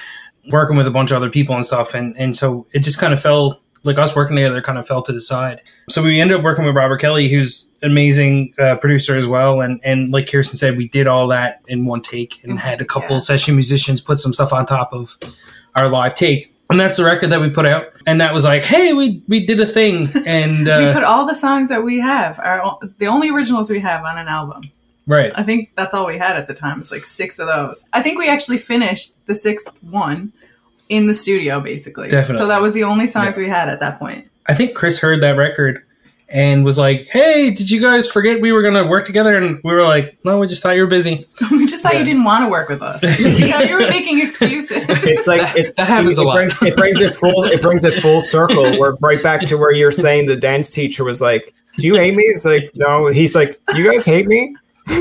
[0.52, 3.14] working with a bunch of other people and stuff, and and so it just kind
[3.14, 5.62] of fell like us working together kind of fell to the side.
[5.90, 9.80] So we ended up working with Robert Kelly, who's amazing uh, producer as well, and
[9.84, 13.16] and like Kirsten said, we did all that in one take and had a couple
[13.16, 13.20] yeah.
[13.20, 15.18] session musicians put some stuff on top of
[15.76, 16.49] our live take.
[16.70, 19.46] And that's the record that we put out, and that was like, "Hey, we we
[19.46, 23.08] did a thing," and we uh, put all the songs that we have are the
[23.08, 24.62] only originals we have on an album
[25.10, 26.80] right, I think that's all we had at the time.
[26.80, 27.90] It's like six of those.
[27.92, 30.32] I think we actually finished the sixth one
[30.88, 32.08] in the studio, basically.
[32.08, 32.38] Definitely.
[32.38, 34.30] So that was the only songs we had at that point.
[34.48, 35.84] I think Chris heard that record
[36.32, 39.74] and was like, "Hey, did you guys forget we were gonna work together?" And we
[39.74, 42.00] were like, "No, we just thought you were busy." we just thought Yeah.
[42.00, 43.02] you didn't want to work with us.
[43.04, 44.84] you know, you were making excuses.
[44.88, 46.36] It's like That- it's that happens it a lot.
[46.36, 47.44] Brings, it brings it full.
[47.46, 48.80] It brings it full circle.
[48.80, 52.14] We're right back to where you're saying the dance teacher was like, "Do you hate
[52.16, 53.08] me?" It's like, no.
[53.08, 54.56] He's like, "Do you guys hate me?"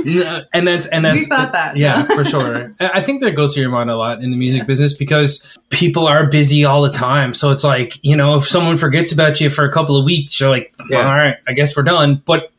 [0.05, 1.77] Yeah, and that's and that's we thought that.
[1.77, 2.73] yeah, for sure.
[2.81, 5.47] I I think that goes through your mind a lot in the music business because
[5.71, 7.35] people are busy all the time.
[7.35, 10.39] So it's like, you know, if someone forgets about you for a couple of weeks,
[10.41, 11.09] you're like, Yeah.
[11.09, 12.23] all right, I guess we're done.
[12.25, 12.53] But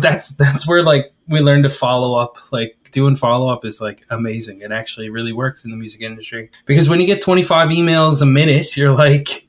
[0.00, 2.36] that's that's where like we learn to follow up.
[2.52, 4.60] Like doing follow up is like amazing.
[4.60, 8.26] It actually really works in the music industry because when you get 25 emails a
[8.26, 9.45] minute, you're like,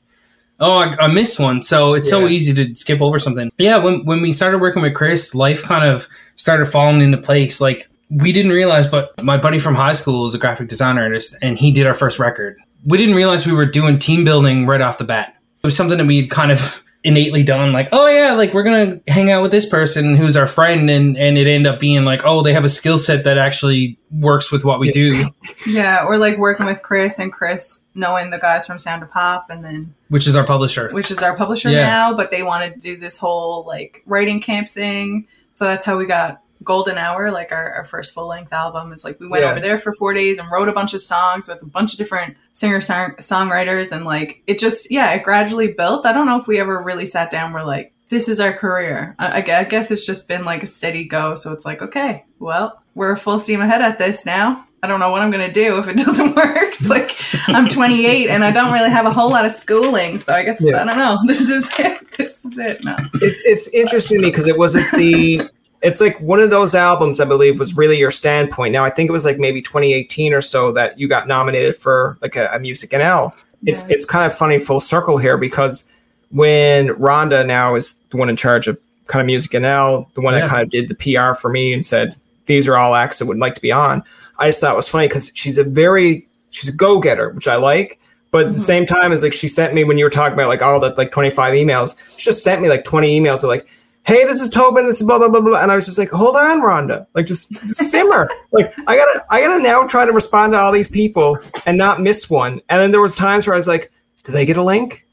[0.60, 1.62] Oh, I, I missed one.
[1.62, 3.50] So it's so easy to skip over something.
[3.58, 7.60] Yeah, when when we started working with Chris, life kind of started falling into place.
[7.60, 11.36] Like we didn't realize, but my buddy from high school is a graphic design artist,
[11.42, 12.58] and he did our first record.
[12.86, 15.34] We didn't realize we were doing team building right off the bat.
[15.62, 19.00] It was something that we'd kind of innately done, like, oh yeah, like we're gonna
[19.06, 22.22] hang out with this person who's our friend, and and it end up being like,
[22.24, 25.24] oh, they have a skill set that actually works with what we do,
[25.66, 29.46] Yeah, or like working with Chris and Chris knowing the guys from Sound of Pop
[29.50, 30.90] and then which is our publisher.
[30.92, 31.86] which is our publisher Yeah.
[31.86, 35.26] now, but they wanted to do this whole like writing camp thing.
[35.54, 38.92] So that's how we got Golden Hour, like our, our first full length album.
[38.92, 39.50] It's like we went Yeah.
[39.52, 41.98] over there for four days and wrote a bunch of songs with a bunch of
[41.98, 46.04] different singer songwriters, and like it just yeah, it gradually built.
[46.06, 47.52] I don't know if we ever really sat down.
[47.52, 49.14] We're like, this is our career.
[49.18, 51.34] I, I guess it's just been like a steady go.
[51.36, 54.64] So it's like, okay, well, we're full steam ahead at this now.
[54.82, 56.68] I don't know what I'm gonna do if it doesn't work.
[56.68, 57.16] It's like
[57.48, 60.58] I'm 28 and I don't really have a whole lot of schooling, so I guess
[60.60, 60.82] Yeah.
[60.82, 61.18] I don't know.
[61.26, 62.10] This is it.
[62.12, 62.84] This is it.
[62.84, 62.96] No.
[63.14, 65.42] it's it's interesting to me because it wasn't the
[65.82, 69.08] it's like one of those albums i believe was really your standpoint now i think
[69.08, 72.58] it was like maybe 2018 or so that you got nominated for like a, a
[72.58, 73.32] music nl
[73.64, 73.94] it's Yeah.
[73.94, 75.88] it's kind of funny full circle here because
[76.30, 80.34] when rhonda now is the one in charge of kind of music nl the one
[80.34, 80.40] Yeah.
[80.40, 83.26] that kind of did the pr for me and said these are all acts that
[83.26, 84.02] would like to be on
[84.38, 87.56] i just thought it was funny because she's a very she's a go-getter which i
[87.56, 87.98] like
[88.30, 88.72] but at the Mhm.
[88.72, 90.90] same time as like she sent me when you were talking about like all the
[90.98, 93.66] like 25 emails she just sent me like 20 emails of like
[94.08, 96.08] hey this is tobin this is blah blah blah blah and i was just like
[96.10, 100.12] hold on rhonda like just, just simmer like i gotta i gotta now try to
[100.12, 103.54] respond to all these people and not miss one and then there was times where
[103.54, 103.92] i was like
[104.24, 105.06] did they get a link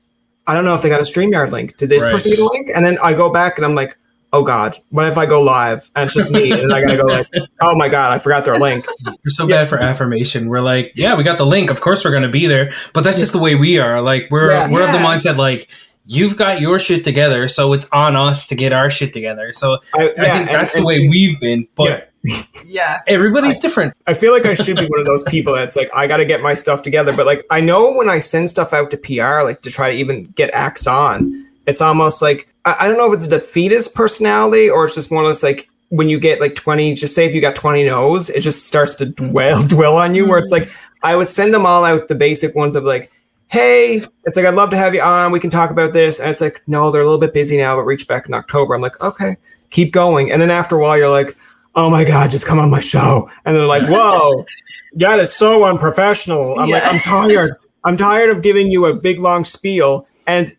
[0.48, 2.12] i don't know if they got a streamyard link did this Right.
[2.14, 3.98] person get a link and then i go back and i'm like
[4.34, 7.04] oh god what if i go live and it's just me and i gotta go
[7.06, 7.28] like
[7.62, 9.58] oh my god i forgot their link We're so Yeah.
[9.58, 10.48] bad for affirmation.
[10.50, 11.70] We're like, yeah, we got the link.
[11.72, 12.72] Of course, we're going to be there.
[12.94, 14.02] But that's just the way we are.
[14.02, 14.70] Like, we're Yeah.
[14.70, 15.68] we're of the mindset like
[16.06, 19.54] you've got your shit together, so it's on us to get our shit together.
[19.54, 21.68] So I, I yeah, think that's and the way see, we've been.
[21.76, 22.12] But
[22.66, 23.02] Yeah.
[23.08, 23.94] everybody's different.
[24.08, 26.26] I feel like I should be one of those people that's like, I got to
[26.26, 27.16] get my stuff together.
[27.16, 29.98] But like, I know when I send stuff out to PR, like to try to
[29.98, 33.96] even get acts on, it's almost like, I, I don't know if it's a defeatist
[33.96, 37.26] personality or it's just more or less like when you get like 20, just say
[37.26, 40.52] if you got 20 no's, it just starts to dwell, dwell on you where it's
[40.52, 40.70] mm-hmm.
[40.70, 43.12] like, I would send them all out, the basic ones of like,
[43.48, 45.32] hey, it's like, I'd love to have you on.
[45.32, 46.20] We can talk about this.
[46.20, 48.74] And it's like, no, they're a little bit busy now, but reach back in October.
[48.74, 49.38] I'm like, okay,
[49.70, 50.32] keep going.
[50.32, 51.36] And then after a while, you're like,
[51.76, 53.30] oh my God, just come on my show.
[53.46, 54.46] And they're like, whoa,
[54.96, 56.60] that is so unprofessional.
[56.60, 57.56] I'm like, I'm tired.
[57.84, 60.08] I'm tired of giving you a big long spiel.
[60.26, 60.56] And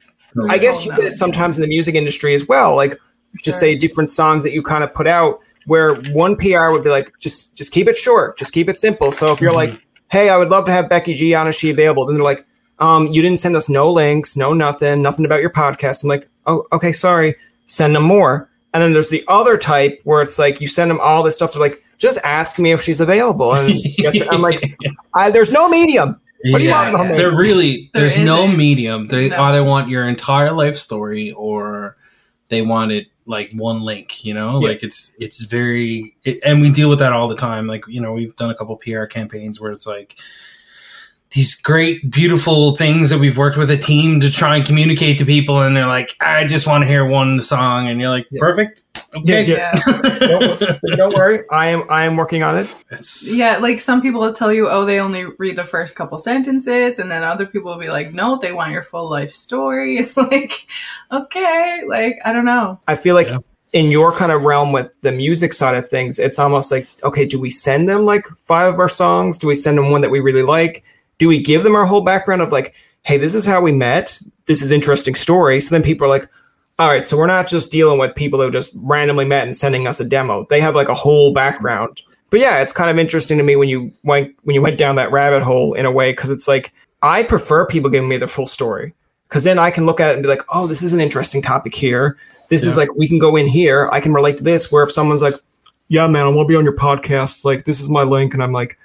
[0.49, 2.77] I guess you Oh, get it sometimes in the music industry as well.
[2.77, 2.99] Like
[3.42, 6.90] just say different songs that you kind of put out where one PR would be
[6.90, 9.11] like, just just keep it short, just keep it simple.
[9.12, 11.70] So if you're like, hey, I would love to have Becky G on, is she
[11.70, 12.07] available?
[12.07, 12.46] Then they're like,
[12.79, 16.03] um, you didn't send us no links, no nothing, nothing about your podcast.
[16.03, 17.35] I'm like, oh, okay, sorry.
[17.67, 18.49] Send them more.
[18.75, 21.53] And then there's the other type where it's like you send them all this stuff
[21.53, 23.55] to like, just ask me if she's available.
[23.55, 24.62] And yes, I'm like,
[25.15, 26.21] I, there's no medium.
[26.51, 27.17] What do you Yeah, want from me?
[27.17, 28.59] They're really There there's no isn't.
[28.59, 29.09] medium.
[29.09, 29.41] They No.
[29.41, 31.97] either want your entire life story or
[32.51, 34.23] they want it like one link.
[34.25, 34.69] You know, Yeah.
[34.69, 37.67] like it's it's very it, and we deal with that all the time.
[37.67, 40.19] Like you know, we've done a couple PR campaigns where it's like
[41.37, 45.25] these great, beautiful things that we've worked with a team to try and communicate to
[45.27, 48.40] people, and they're like, I just want to hear one song, and you're like, Yeah.
[48.40, 49.44] perfect, okay.
[49.44, 50.18] Yeah, Yeah.
[50.18, 52.75] don't, don't worry, I am I am working on it.
[52.90, 56.16] It's- Yeah, like some people will tell you, oh, they only read the first couple
[56.18, 59.99] sentences, and then other people will be like, no, they want your full life story.
[59.99, 60.53] It's like,
[61.12, 62.81] okay, like I don't know.
[62.88, 63.38] I feel like Yeah.
[63.72, 67.27] in your kind of realm with the music side of things, it's almost like, okay,
[67.27, 69.38] do we send them like five of our songs?
[69.38, 70.83] Do we send them one that we really like?
[71.19, 74.21] Do we give them our whole background of like, hey, this is how we met.
[74.47, 75.61] This is interesting story.
[75.61, 76.29] So then people are like,
[76.79, 79.87] all right, so we're not just dealing with people who just randomly met and sending
[79.87, 80.47] us a demo.
[80.51, 82.03] They have like a whole background.
[82.29, 84.97] But yeah, it's kind of interesting to me when you went when you went down
[84.97, 88.27] that rabbit hole in a way because it's like I prefer people giving me the
[88.27, 88.93] full story
[89.29, 91.41] because then I can look at it and be like, oh, this is an interesting
[91.41, 92.19] topic here.
[92.51, 93.89] This is like we can go in here.
[93.91, 94.71] I can relate to this.
[94.71, 95.35] Where if someone's like,
[95.89, 97.45] yeah, man, I want to be on your podcast.
[97.45, 98.79] Like this is my link, and I'm like,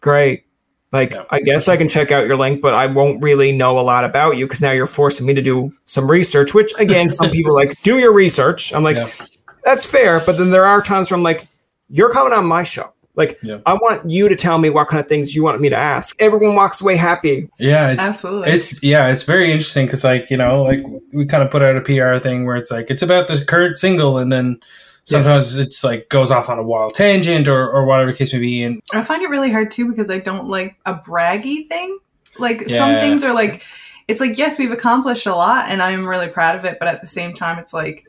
[0.00, 0.44] great.
[0.92, 1.24] Like Yeah.
[1.30, 4.04] I guess I can check out your link, but I won't really know a lot
[4.04, 6.54] about you because now you're forcing me to do some research.
[6.54, 8.72] Which again, some people like do your research.
[8.74, 9.10] I'm like, Yeah.
[9.64, 10.20] that's fair.
[10.20, 11.46] But then there are times where I'm like,
[11.90, 12.92] you're coming on my show.
[13.16, 13.58] Like, Yeah.
[13.66, 16.14] I want you to tell me what kind of things you want me to ask.
[16.22, 17.48] Everyone walks away happy.
[17.58, 18.50] Yeah, it's Absolutely.
[18.52, 20.80] it's yeah, it's very interesting because like you know, like
[21.12, 23.76] we kind of put out a PR thing where it's like it's about the current
[23.76, 24.60] single, and then
[25.08, 28.62] sometimes it's like goes off on a wild tangent or or whatever case may be,
[28.62, 31.98] and I find it really hard too because I don't like a braggy thing.
[32.38, 33.64] Like some things are like,
[34.06, 36.78] it's like, yes, we've accomplished a lot and I'm really proud of it.
[36.78, 38.06] But at the same time, it's like,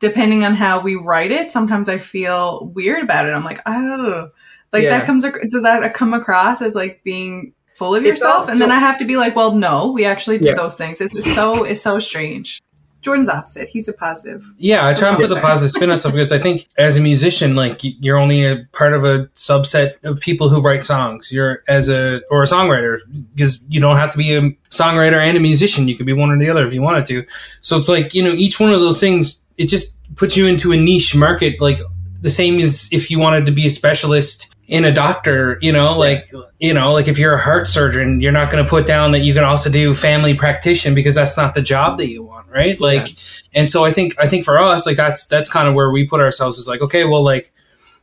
[0.00, 3.32] depending on how we write it, sometimes I feel weird about it.
[3.32, 4.28] I'm like, oh,
[4.72, 4.98] like Yeah.
[4.98, 8.50] that comes, does that come across as like being full of yourself?
[8.50, 10.54] and then I have to be like, well, no, we actually did Yeah.
[10.54, 11.00] those things.
[11.00, 12.60] It's just so, it's so strange.
[13.00, 13.68] Jordan's opposite.
[13.68, 14.44] He's a positive.
[14.58, 17.00] Yeah, I try and put the positive spin on stuff because I think as a
[17.00, 21.32] musician, like you're only a part of a subset of people who write songs.
[21.32, 22.98] You're as a or a songwriter
[23.34, 25.88] because you don't have to be a songwriter and a musician.
[25.88, 27.24] You could be one or the other if you wanted to.
[27.60, 30.72] So it's like you know each one of those things it just puts you into
[30.72, 31.60] a niche market.
[31.60, 31.80] Like
[32.20, 35.58] the same as if you wanted to be a specialist in a doctor.
[35.60, 38.68] You know, like you know, like if you're a heart surgeon, you're not going to
[38.68, 42.08] put down that you can also do family practitioner because that's not the job that
[42.08, 42.80] you want, right?
[42.80, 43.08] Like.
[43.52, 46.06] And so I think I think for us, like that's that's kind of where we
[46.06, 47.52] put ourselves is like, okay, well, like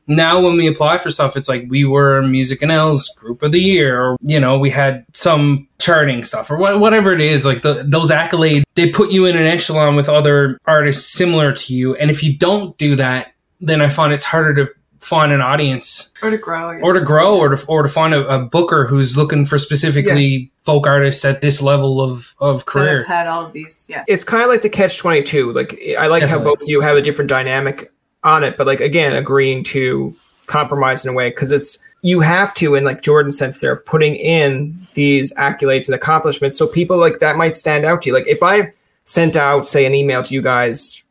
[0.08, 3.60] now when we apply for stuff, it's like we were Music NL's Group of the
[3.60, 7.46] Year, or you know, we had some charting stuff, or what, whatever it is.
[7.46, 11.74] Like the, those accolades, they put you in an echelon with other artists similar to
[11.74, 11.96] you.
[11.96, 16.12] And if you don't do that, then I find it's harder to find an audience
[16.22, 16.80] Or to grow.
[16.80, 20.52] Or to grow or to, or to find a, a booker who's looking for specifically
[20.64, 22.98] folk artists at this level of, of that career.
[23.00, 23.88] have had all of these.
[23.90, 24.04] Yeah.
[24.08, 25.54] It's kind of like the catch 22.
[25.54, 27.92] Like, I like how both of you have a different dynamic
[28.24, 30.16] on it, but like, again, agreeing to
[30.48, 33.86] compromise in a way because it's, you have to, in like Jordan's sense there, of
[33.86, 36.58] putting in these accolades and accomplishments.
[36.58, 38.14] So people like that might stand out to you.
[38.14, 41.04] Like, if I sent out, say, an email to you guys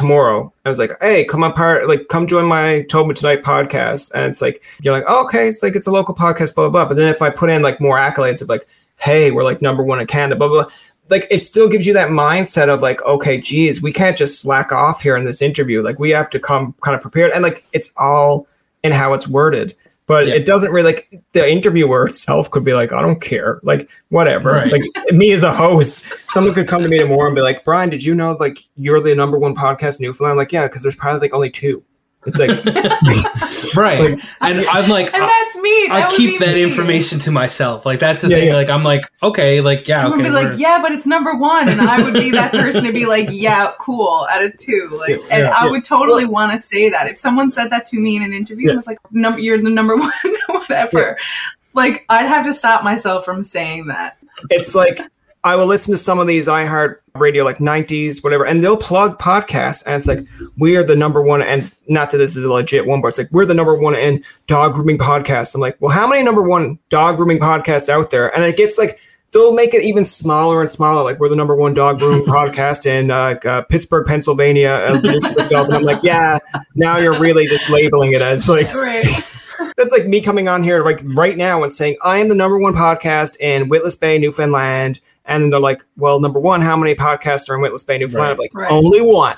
[0.00, 0.50] tomorrow.
[0.64, 4.12] I was like, hey, come up part like come join my Tobin Tonight podcast.
[4.14, 6.70] And it's like you're like, oh, okay, it's like it's a local podcast, blah, blah,
[6.70, 6.88] blah.
[6.88, 9.82] But then if I put in like more accolades of like, hey, we're like number
[9.82, 10.72] one in Canada, blah, blah, blah.
[11.10, 14.72] Like it still gives you that mindset of like, okay, geez, we can't just slack
[14.72, 15.82] off here in this interview.
[15.82, 17.32] Like we have to come kind of prepared.
[17.32, 18.46] And like it's all
[18.82, 19.76] in how it's worded.
[20.10, 20.34] But Yeah.
[20.34, 23.60] it doesn't really like the interviewer itself could be like, I don't care.
[23.62, 24.50] Like, whatever.
[24.50, 24.72] Right.
[24.72, 27.90] Like me as a host, someone could come to me tomorrow and be like, Brian,
[27.90, 30.32] did you know like you're the number one podcast in Newfoundland?
[30.32, 31.84] I'm like, yeah, because there's probably like only two.
[32.26, 32.50] It's like
[33.76, 34.00] Right.
[34.16, 35.86] Like- and I'm like, And that's me.
[35.88, 36.62] That I keep that me.
[36.62, 37.86] information to myself.
[37.86, 38.48] Like that's the Yeah, thing.
[38.48, 38.54] yeah.
[38.54, 40.28] Like I'm like, okay, like yeah, Someone okay.
[40.28, 43.06] be like, yeah, but it's number one, and I would be that person to be
[43.06, 45.54] like, yeah, cool, out of two, like, and Yeah.
[45.58, 45.70] I Yeah.
[45.70, 48.66] would totally want to say that if someone said that to me in an interview,
[48.66, 48.70] Yeah.
[48.72, 50.10] and was like, number, you're the number one,
[50.48, 51.16] whatever.
[51.74, 54.16] Like, I'd have to stop myself from saying that.
[54.50, 55.00] it's like
[55.42, 59.18] I will listen to some of these iHeart radio like 90s, whatever, and they'll plug
[59.18, 60.20] podcasts, and it's like
[60.58, 63.18] we are the number one, and not that this is a legit one, but it's
[63.18, 65.54] like we're the number one in dog grooming podcasts.
[65.54, 68.34] I'm like, well, how many number one dog grooming podcasts out there?
[68.34, 69.00] And it gets like
[69.32, 71.02] they'll make it even smaller and smaller.
[71.02, 75.12] Like we're the number one dog grooming podcast in uh, uh, Pittsburgh, Pennsylvania, and the
[75.12, 75.66] district of.
[75.66, 76.38] And I'm like, yeah,
[76.74, 79.06] now you're really just labeling it as like Right.
[79.76, 82.58] That's like me coming on here like right now and saying I am the number
[82.58, 85.00] one podcast in Witless Bay, Newfoundland.
[85.24, 88.32] And they're like, well, number one, how many podcasts are in Witless Bay, Newfoundland?
[88.32, 88.70] I'm like, Right.
[88.72, 89.36] only one.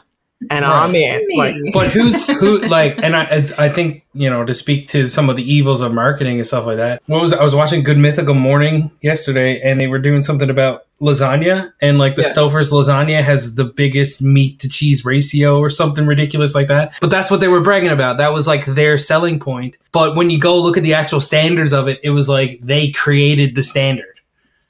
[0.51, 0.85] And Right.
[0.85, 1.23] I'm in.
[1.37, 2.61] Like, but who's who?
[2.63, 5.83] Like, and I, I I think you know to speak to some of the evils
[5.83, 7.01] of marketing and stuff like that.
[7.07, 10.87] What was I was watching Good Mythical Morning yesterday, and they were doing something about
[11.03, 12.29] lasagna, and like the Yeah.
[12.29, 16.95] Stouffer's lasagna has the biggest meat to cheese ratio or something ridiculous like that.
[17.01, 18.19] But that's what they were bragging about.
[18.19, 19.79] That was like their selling point.
[19.91, 22.91] But when you go look at the actual standards of it, it was like they
[22.93, 24.07] created the standard.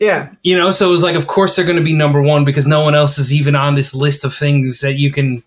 [0.01, 0.31] yeah.
[0.43, 2.67] You know, so it was like, of course they're going to be number one because
[2.67, 5.39] no one else is even on this list of things that you can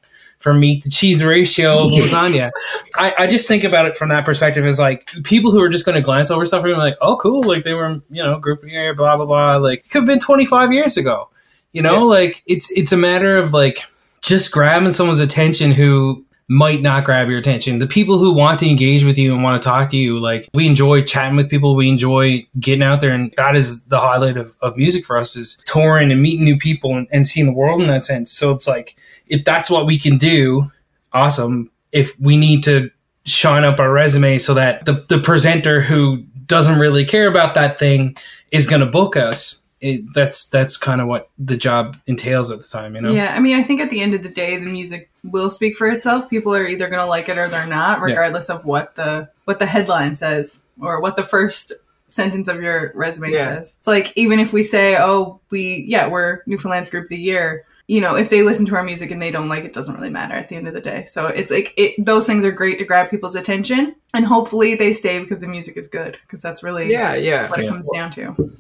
[0.45, 2.51] for meat to cheese ratio of lasagna.
[2.95, 5.86] I, I just think about it from that perspective as like people who are just
[5.88, 8.38] going to glance over stuff and be like, oh, cool, like they were, you know,
[8.39, 9.58] group year, blah blah blah.
[9.58, 11.29] Like it could have been twenty five years ago.
[11.73, 11.99] You know, Yeah.
[12.17, 13.79] like it's it's a matter of like
[14.21, 17.79] just grabbing someone's attention who might not grab your attention.
[17.79, 20.47] The people who want to engage with you and want to talk to you, like
[20.53, 24.38] we enjoy chatting with people, we enjoy getting out there, and that is the highlight
[24.38, 27.51] of, of music for us is touring and meeting new people and, and seeing the
[27.51, 28.31] world in that sense.
[28.31, 28.95] So it's like
[29.27, 30.71] if that's what we can do,
[31.13, 31.71] awesome.
[31.91, 32.91] If we need to
[33.25, 37.80] shine up our resume so that the, the presenter who doesn't really care about that
[37.80, 38.15] thing
[38.51, 39.61] is going to book us.
[39.82, 43.13] It, that's that's kind of what the job entails at the time, you know.
[43.13, 45.76] Yeah, I mean, I think at the end of the day, the music will speak
[45.76, 46.30] for itself.
[46.30, 49.59] People are either going to like it or they're not, regardless of what the what
[49.59, 51.71] the headline says or what the first
[52.07, 53.55] sentence of your resume Yeah.
[53.55, 53.76] says.
[53.80, 57.65] It's like even if we say, "Oh, we yeah, we're Newfoundland's Group of the Year,"
[57.88, 60.09] you know, if they listen to our music and they don't like it, doesn't really
[60.09, 61.05] matter at the end of the day.
[61.05, 64.91] So it's like it, those things are great to grab people's attention, and hopefully they
[64.93, 66.17] stay because the music is good.
[66.23, 67.49] Because that's really Yeah, yeah.
[67.49, 67.69] what it Yeah.
[67.69, 68.51] comes down to.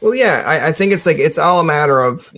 [0.00, 2.32] Well, yeah, I, I think it's like it's all a matter of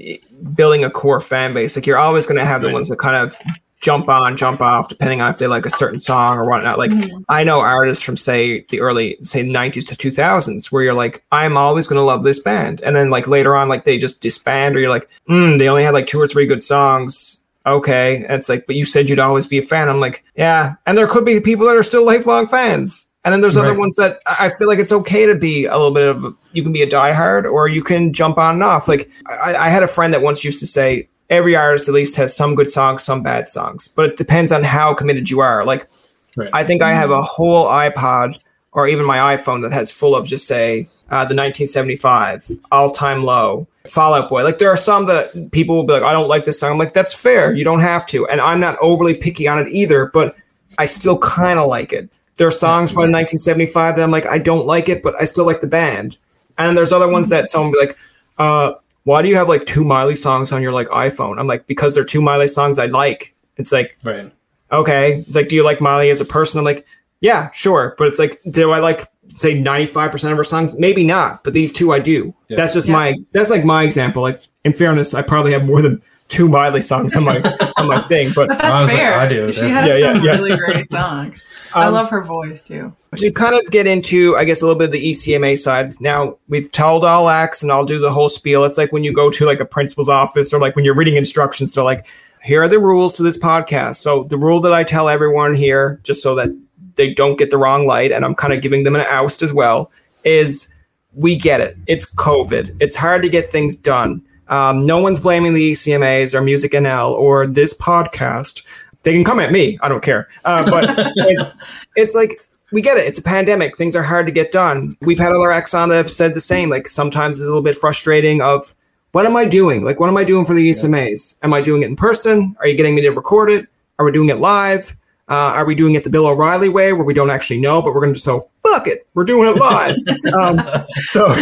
[0.55, 1.77] building a core fan base.
[1.77, 3.39] Like you're always going to have the ones that kind of
[3.83, 6.79] jump on, jump off, depending on if they like a certain song or whatnot.
[6.79, 7.25] Like Mhm.
[7.29, 11.57] I know artists from say the early say 90s to 2000s where you're like, I'm
[11.57, 14.77] always going to love this band, and then like later on, like they just disband,
[14.77, 17.39] or you're like, mm, they only had like two or three good songs.
[17.67, 19.89] Okay, and it's like, but you said you'd always be a fan.
[19.89, 23.09] I'm like, yeah, and there could be people that are still lifelong fans.
[23.25, 23.79] And then there's other Right.
[23.79, 26.65] ones that I I feel like it's okay to be a little bit of you
[26.65, 28.89] can be a diehard or you can jump on and off.
[28.89, 32.17] Like I, I had a friend that once used to say every artist at least
[32.17, 35.65] has some good songs, some bad songs, but it depends on how committed you are.
[35.65, 35.89] Like
[36.37, 36.51] Right.
[36.53, 40.27] I think I have a whole iPod or even my iPhone that has full of
[40.27, 44.43] just say uh, the 1975 all time low Fall Out Boy.
[44.45, 46.73] Like there are some that people will be like, I don't like this song.
[46.73, 47.55] I'm like, that's fair.
[47.55, 48.27] You don't have to.
[48.29, 50.37] And I'm not overly picky on it either, but
[50.79, 52.09] I still kind of like it.
[52.39, 55.45] There are songs by 1975 that I'm like, I don't like it, but I still
[55.45, 56.17] like the band.
[56.57, 57.99] And there's other ones that someone will be like,
[58.39, 58.73] uh,
[59.05, 61.39] why do you have like two Miley songs on your like iPhone?
[61.39, 63.35] I'm like, because they're two Miley songs I like.
[63.57, 64.33] It's like, Right.
[64.71, 65.19] okay.
[65.27, 66.59] It's like, do you like Miley as a person?
[66.59, 66.87] I'm like,
[67.21, 67.95] yeah, sure.
[67.99, 70.77] But it's like, do I like say 95% of her songs?
[70.79, 72.35] Maybe not, but these two I do.
[72.49, 72.57] Yeah.
[72.57, 72.93] That's just Yeah.
[72.95, 74.23] my that's like my example.
[74.23, 77.41] Like in fairness, I probably have more than two Miley songs on my
[77.77, 78.33] on my thing.
[78.35, 79.21] But But that's Honestly, fair.
[79.21, 79.53] I do.
[79.53, 80.33] She That's- has Yeah, yeah, some yeah.
[80.39, 81.49] really great songs.
[81.75, 82.93] I Um, love her voice too.
[83.17, 85.93] to kind of get into, I guess, a little bit of the ECMA side.
[86.01, 88.65] Now we've told all acts, and I'll do the whole spiel.
[88.65, 91.17] It's like when you go to like a principal's office, or like when you're reading
[91.17, 91.73] instructions.
[91.73, 92.07] So like,
[92.43, 93.97] here are the rules to this podcast.
[93.97, 96.49] So the rule that I tell everyone here, just so that
[96.97, 99.53] they don't get the wrong light, and I'm kind of giving them an oust as
[99.53, 99.91] well,
[100.25, 100.69] is
[101.15, 101.77] we get it.
[101.87, 102.75] It's COVID.
[102.81, 104.23] It's hard to get things done.
[104.49, 108.63] Um, no one's blaming the ECMAs or Music NL or this podcast.
[109.03, 109.79] They can come at me.
[109.83, 110.29] I don't care.
[110.45, 111.49] Uh, but it's
[111.97, 112.33] it's like
[112.71, 113.07] we get it.
[113.07, 113.77] It's a pandemic.
[113.77, 114.97] Things are hard to get done.
[115.01, 116.71] We've had other acts on that have said the same.
[116.71, 118.41] Like sometimes it's a little bit frustrating.
[118.41, 118.75] Of
[119.13, 119.85] what am I doing?
[119.85, 121.39] Like what am I doing for the ECMAs?
[121.43, 122.57] Am I doing it in person?
[122.61, 123.67] Are you getting me to record it?
[123.99, 124.97] Are we doing it live?
[125.29, 127.95] Uh, are we doing it the Bill O'Reilly way, where we don't actually know, but
[127.95, 129.97] we're going to just so fuck it, we're doing it live.
[130.39, 130.61] um,
[131.03, 131.35] so,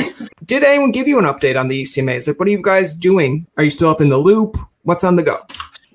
[0.50, 2.26] did anyone give you an update on the ECMAs?
[2.26, 3.46] Like, what are you guys doing?
[3.56, 4.56] Are you still up in the loop?
[4.82, 5.40] What's on the go?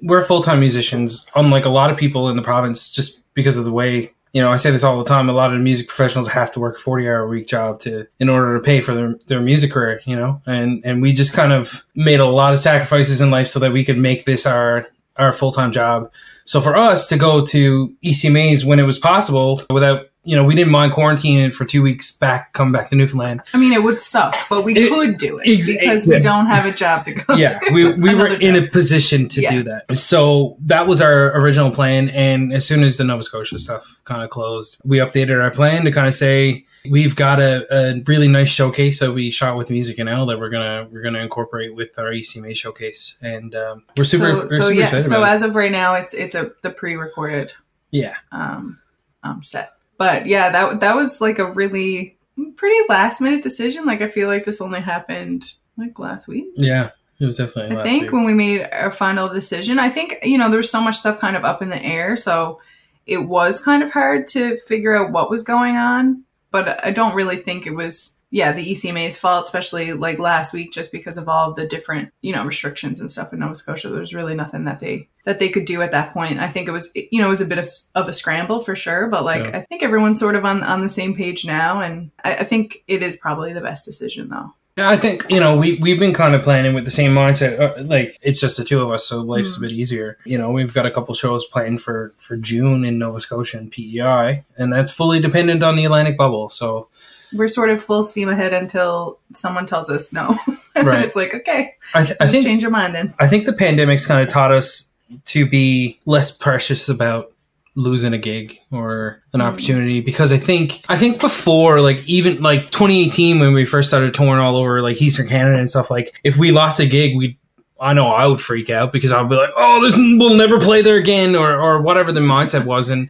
[0.01, 3.65] we're full time musicians, unlike a lot of people in the province, just because of
[3.65, 4.51] the way you know.
[4.51, 5.29] I say this all the time.
[5.29, 8.07] A lot of music professionals have to work a forty hour a week job to
[8.19, 10.01] in order to pay for their their music career.
[10.05, 13.47] You know, and and we just kind of made a lot of sacrifices in life
[13.47, 14.87] so that we could make this our
[15.17, 16.11] our full time job.
[16.45, 20.55] So for us to go to ECMAs when it was possible without you know, we
[20.55, 23.41] didn't mind quarantining for two weeks back, come back to Newfoundland.
[23.53, 26.17] I mean, it would suck, but we It- could do it ex- because yeah.
[26.17, 27.71] we don't have a job to go yeah, to.
[27.73, 29.51] we, we were Another in a position to Yeah.
[29.51, 29.95] do that.
[29.97, 32.09] So that was our original plan.
[32.09, 35.85] And as soon as the Nova Scotia stuff kind of closed, we updated our plan
[35.85, 39.69] to kind of say we've got a, a really nice showcase that we shot with
[39.69, 44.03] Music NL that we're gonna we're gonna incorporate with our ECMA showcase, and um, we're
[44.03, 44.83] super so, we're so super yeah.
[44.85, 47.53] excited So as of right now, it's it's a the pre-recorded
[47.91, 48.79] Yeah, um,
[49.23, 49.71] um, set.
[49.97, 52.17] But yeah, that that was like a really
[52.55, 53.85] pretty last minute decision.
[53.85, 56.47] Like I feel like this only happened like last week.
[56.55, 57.73] yeah, it was definitely.
[57.73, 58.11] I last think week.
[58.11, 61.19] when we made our final decision, I think you know there was so much stuff
[61.19, 62.61] kind of up in the air, so
[63.05, 66.23] it was kind of hard to figure out what was going on.
[66.51, 70.73] But I don't really think it was yeah the ECMA's fault, especially like last week,
[70.73, 73.89] just because of all of the different you know restrictions and stuff in Nova Scotia.
[73.89, 76.39] There was really nothing that they that they could do at that point.
[76.39, 78.75] I think it was you know it was a bit of, of a scramble for
[78.75, 79.57] sure, but like Yeah.
[79.59, 82.83] I think everyone's sort of on on the same page now, and I, I think
[82.87, 84.53] it is probably the best decision though.
[84.77, 87.57] Yeah, I think you know we we've been kind of planning with the same mindset.
[87.57, 89.57] Uh, like it's just the two of us, so life's Mm.
[89.59, 90.17] a bit easier.
[90.25, 93.71] You know, we've got a couple shows planned for for June in Nova Scotia and
[93.71, 96.49] PEI, and that's fully dependent on the Atlantic bubble.
[96.49, 96.89] So
[97.35, 100.29] we're sort of full steam ahead until someone tells us no.
[100.47, 101.05] and then Right.
[101.05, 103.13] it's like, okay, I, th- I think change your mind then.
[103.19, 104.91] I think the pandemic's kind of taught us
[105.25, 107.31] to be less precious about
[107.77, 109.43] losing a gig or an Mm.
[109.43, 114.13] opportunity because I think I think before like even like 2018 when we first started
[114.13, 117.37] touring all over like Eastern Canada and stuff like if we lost a gig we
[117.79, 120.81] I know I would freak out because I'd be like oh this we'll never play
[120.83, 123.09] there again or or whatever the mindset was and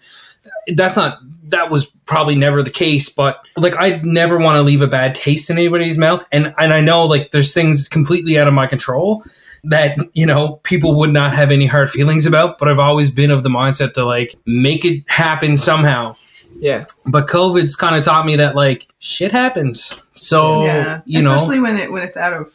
[0.75, 1.19] that's not
[1.55, 5.15] that was probably never the case but like i never want to leave a bad
[5.15, 8.67] taste in anybody's mouth and and i know like there's things completely out of my
[8.67, 9.23] control
[9.63, 13.31] that you know people would not have any hard feelings about but i've always been
[13.31, 16.13] of the mindset to like make it happen somehow.
[16.57, 16.85] Yeah.
[17.05, 20.01] but covid's kind of taught me that like shit happens.
[20.13, 21.35] So yeah, you know.
[21.35, 22.53] Especially when it when it's out of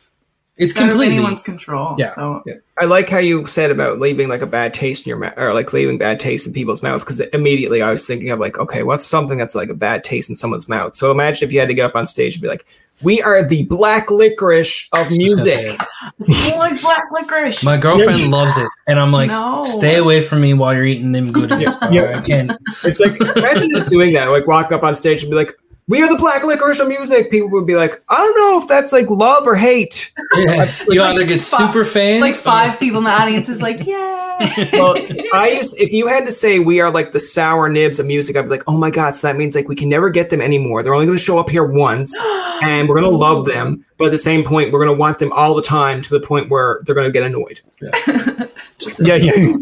[0.61, 1.97] It's completely anyone's control.
[1.99, 2.07] Yeah.
[2.07, 2.55] So Yeah.
[2.79, 5.53] I like how you said about leaving like a bad taste in your mouth, or
[5.55, 8.83] like leaving bad taste in people's mouths, because immediately I was thinking of like, okay,
[8.83, 10.95] what's something that's like a bad taste in someone's mouth?
[10.95, 12.65] So imagine if you had to get up on stage and be like,
[13.03, 15.79] "We are the black licorice of music."
[16.57, 17.63] like black licorice.
[17.63, 19.65] My girlfriend loves it, and I'm like, No.
[19.65, 21.77] stay away from me while you're eating them goodies.
[21.81, 21.91] bro.
[21.91, 22.19] Yeah.
[22.19, 22.53] I can't.
[22.85, 25.55] It's like imagine just doing that, like walk up on stage and be like,
[25.91, 28.69] "We are the black licorice of music." People would be like, "I don't know if
[28.69, 30.73] that's like love or hate." Yeah.
[30.89, 33.87] You either get fi- super fans, like or- five people in the audience is like,
[33.87, 34.17] yay.
[34.73, 34.97] Well,
[35.35, 38.37] I used if you had to say we are like the sour nibs of music,
[38.37, 40.41] I'd be like, oh my god, so that means like we can never get them
[40.41, 40.83] anymore.
[40.83, 42.17] They're only going to show up here once,
[42.63, 45.19] and we're going to love them, but at the same point, we're going to want
[45.19, 47.61] them all the time to the point where they're going to get annoyed.
[48.81, 49.57] Just Yeah, yeah.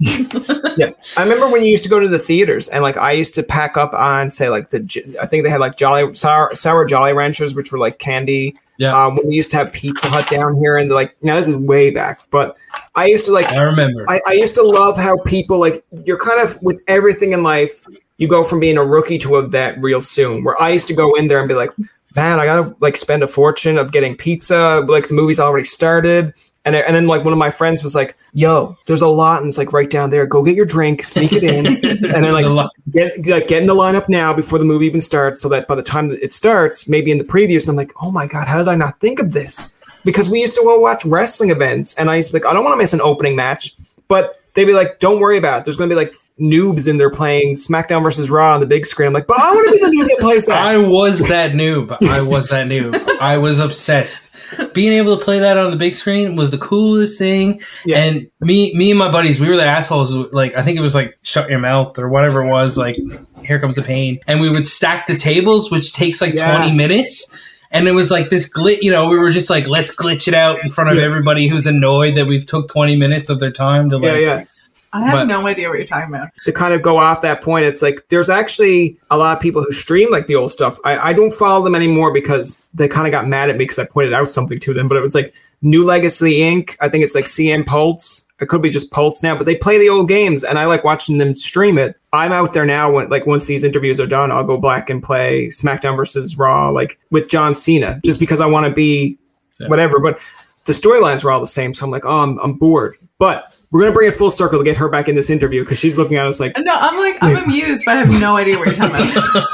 [0.76, 3.34] yeah, I remember when you used to go to the theaters, and like I used
[3.34, 6.84] to pack up on say like the I think they had like Jolly sour, sour
[6.84, 8.56] Jolly Ranchers, which were like candy.
[8.76, 8.92] Yeah.
[8.92, 11.56] Um, when we used to have Pizza Hut down here, and like now this is
[11.56, 12.56] way back, but
[12.96, 14.04] I used to like I remember.
[14.08, 17.86] I, I used to love how people like you're kind of with everything in life,
[18.18, 20.42] you go from being a rookie to a vet real soon.
[20.42, 21.70] Where I used to go in there and be like,
[22.16, 24.84] man, I gotta like spend a fortune of getting pizza.
[24.86, 26.34] Like the movie's already started.
[26.66, 29.48] And, and then like one of my friends was like, "Yo, there's a lot, and
[29.48, 30.24] it's like right down there.
[30.24, 33.74] Go get your drink, sneak it in, and then like get like get in the
[33.74, 36.88] lineup now before the movie even starts, so that by the time that it starts,
[36.88, 39.18] maybe in the previews, and I'm like, oh my god, how did I not think
[39.18, 39.74] of this?
[40.04, 42.54] Because we used to go watch wrestling events, and I used to be like, I
[42.54, 43.74] don't want to miss an opening match,
[44.08, 45.64] but they'd be like, don't worry about it.
[45.64, 48.86] There's going to be like noobs in there playing SmackDown versus Raw on the big
[48.86, 49.08] screen.
[49.08, 50.66] I'm like, but I want to be the noob that plays that.
[50.66, 51.96] I was that noob.
[52.08, 52.96] I was that noob.
[53.20, 54.30] I was obsessed.
[54.72, 57.60] Being able to play that on the big screen was the coolest thing.
[57.84, 57.98] Yeah.
[58.04, 60.14] And me, me and my buddies, we were the assholes.
[60.14, 62.76] Like I think it was like "Shut Your Mouth" or whatever it was.
[62.76, 62.96] Like
[63.42, 66.54] "Here Comes the Pain," and we would stack the tables, which takes like Yeah.
[66.56, 67.34] twenty minutes.
[67.74, 68.78] And it was like this glit.
[68.80, 71.02] You know, we were just like, let's glitch it out in front of Yeah.
[71.02, 74.12] everybody who's annoyed that we've took twenty minutes of their time to like.
[74.12, 74.44] yeah, yeah.
[74.92, 76.28] I have But- no idea what you're talking about.
[76.46, 79.60] to kind of go off that point, it's like there's actually a lot of people
[79.60, 80.78] who stream like the old stuff.
[80.84, 83.80] I, I don't follow them anymore because they kind of got mad at me because
[83.80, 84.86] I pointed out something to them.
[84.86, 86.76] But it was like New Legacy Inc.
[86.80, 88.28] I think it's like CM Pulse.
[88.40, 90.84] It could be just Pulse now, but they play the old games, and I like
[90.84, 91.96] watching them stream it.
[92.14, 92.90] I'm out there now.
[92.92, 96.70] When like once these interviews are done, I'll go back and play SmackDown versus Raw,
[96.70, 99.18] like with John Cena, just because I want to be
[99.58, 99.68] Yeah.
[99.68, 99.98] whatever.
[100.00, 100.18] But
[100.66, 102.96] the storylines were all the same, so I'm like, oh, I'm, I'm bored.
[103.18, 105.78] But we're gonna bring it full circle to get her back in this interview because
[105.78, 108.56] she's looking at us like, No, I'm like, I'm amused, but I have no idea
[108.56, 109.48] what you're talking about.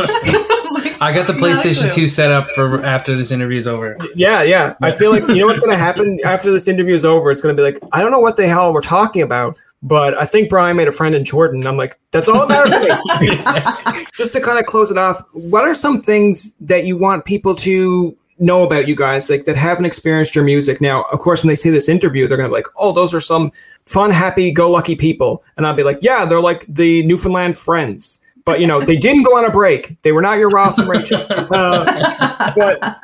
[0.66, 2.02] I'm like, I got the PlayStation clue.
[2.02, 3.96] 2 set up for after this interview is over.
[4.14, 4.74] Yeah, yeah.
[4.82, 7.30] I feel like you know what's going to happen after this interview is over.
[7.30, 10.14] It's going to be like I don't know what the hell we're talking about, but
[10.14, 11.66] I think Brian made a friend in Jordan.
[11.66, 14.04] I'm like, that's all that matters to me.
[14.16, 17.54] Just to kind of close it off, what are some things that you want people
[17.56, 20.80] to know about you guys, like that haven't experienced your music?
[20.80, 23.14] Now, of course, when they see this interview, they're going to be like, oh, those
[23.14, 23.52] are some
[23.86, 28.22] fun, happy-go-lucky people, and I'll be like, yeah, they're like the Newfoundland friends.
[28.44, 30.00] But you know, they didn't go on a break.
[30.02, 31.26] They were not your Ross and Rachel.
[31.50, 32.94] Uh, but uh,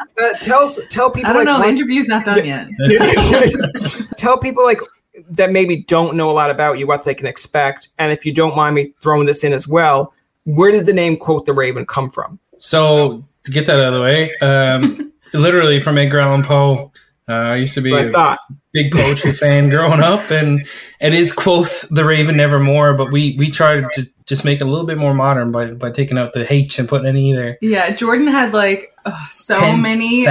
[0.41, 1.63] tell tell people I don't like know.
[1.63, 2.69] The interview's not done yet.
[4.17, 4.81] tell people like
[5.31, 8.33] that maybe don't know a lot about you what they can expect and if you
[8.33, 10.13] don't mind me throwing this in as well
[10.45, 13.95] where did the name quote the raven come from So to get that out of
[13.95, 16.93] the way, um, literally from Edgar Allan Poe.
[17.29, 18.39] Uh, I used to be a
[18.73, 20.67] big poetry fan growing up, and
[21.01, 22.95] it is quoth the Raven nevermore.
[22.95, 25.91] But we we tried to just make it a little bit more modern by by
[25.91, 27.59] taking out the H and putting an E there.
[27.61, 30.25] Yeah, Jordan had like ugh, so 10,000 many,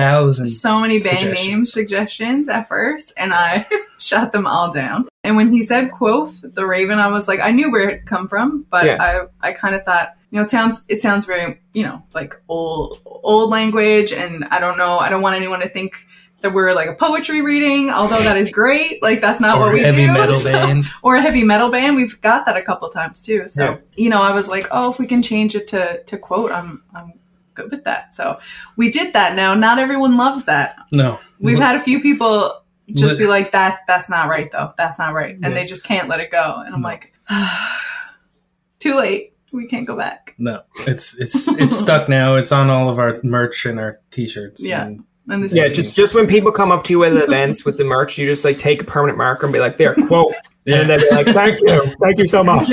[0.52, 1.48] so many band suggestions.
[1.48, 3.66] name suggestions at first, and I
[3.98, 5.08] shot them all down.
[5.24, 8.28] And when he said "quoth the Raven," I was like, I knew where it come
[8.28, 9.28] from, but Yeah.
[9.42, 12.36] I I kind of thought, you know, it sounds it sounds very you know like
[12.50, 16.06] old old language, and I don't know, I don't want anyone to think
[16.46, 19.02] that we're like a poetry reading, although that is great.
[19.04, 20.12] Like that's not what we heavy do.
[20.14, 20.86] metal so- band.
[21.04, 21.96] or a heavy metal band.
[21.96, 23.48] We've got that a couple times too.
[23.48, 23.78] So Yeah.
[23.96, 26.84] you know, I was like, oh, if we can change it to to quote, I'm
[26.94, 27.14] I'm
[27.56, 28.14] good with that.
[28.14, 28.40] So
[28.78, 29.36] we did that.
[29.36, 30.76] Now, not everyone loves that.
[30.92, 32.62] No, We've had a few people
[32.94, 34.74] just be like, that that's not right though.
[34.78, 35.50] That's not right, and Yeah.
[35.56, 36.62] they just can't let it go.
[36.66, 36.88] And I'm No.
[36.88, 37.14] like,
[38.80, 39.34] too late.
[39.52, 40.36] We can't go back.
[40.38, 40.64] no.
[40.86, 42.36] It's it's it's stuck now.
[42.36, 44.62] It's on all of our merch and our t-shirts.
[44.64, 44.86] Yeah.
[44.86, 47.78] and- And this yeah just just when people come up to you at events with
[47.78, 50.82] the merch you just like take a permanent marker and be like there quote Yeah.
[50.82, 52.70] and then be like thank you thank you so much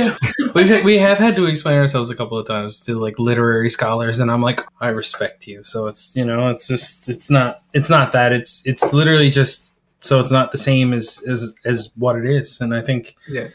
[0.55, 3.71] We've had, we have had to explain ourselves a couple of times to like literary
[3.71, 5.65] scholars, and I'm like, I respect you.
[5.65, 9.79] So it's you know, it's just it's not it's not that it's it's literally just
[10.01, 13.49] so it's not the same as as as what it is, and I think Yeah.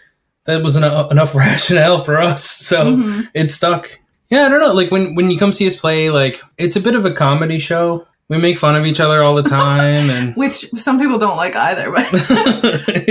[0.45, 2.43] that was enough, enough rationale for us.
[2.43, 3.27] So Mhm.
[3.35, 3.99] it's stuck.
[4.31, 4.73] Yeah, I don't know.
[4.73, 7.59] Like when when you come see us play, like it's a bit of a comedy
[7.59, 8.07] show.
[8.29, 11.55] We make fun of each other all the time, and which some people don't like
[11.55, 11.91] either.
[11.91, 12.11] But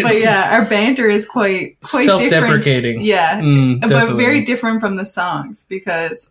[0.03, 2.31] but yeah, our banter is quite quite different.
[2.31, 3.01] self-deprecating.
[3.03, 4.25] Yeah, Mm, but definitely.
[4.25, 6.31] very different from the songs because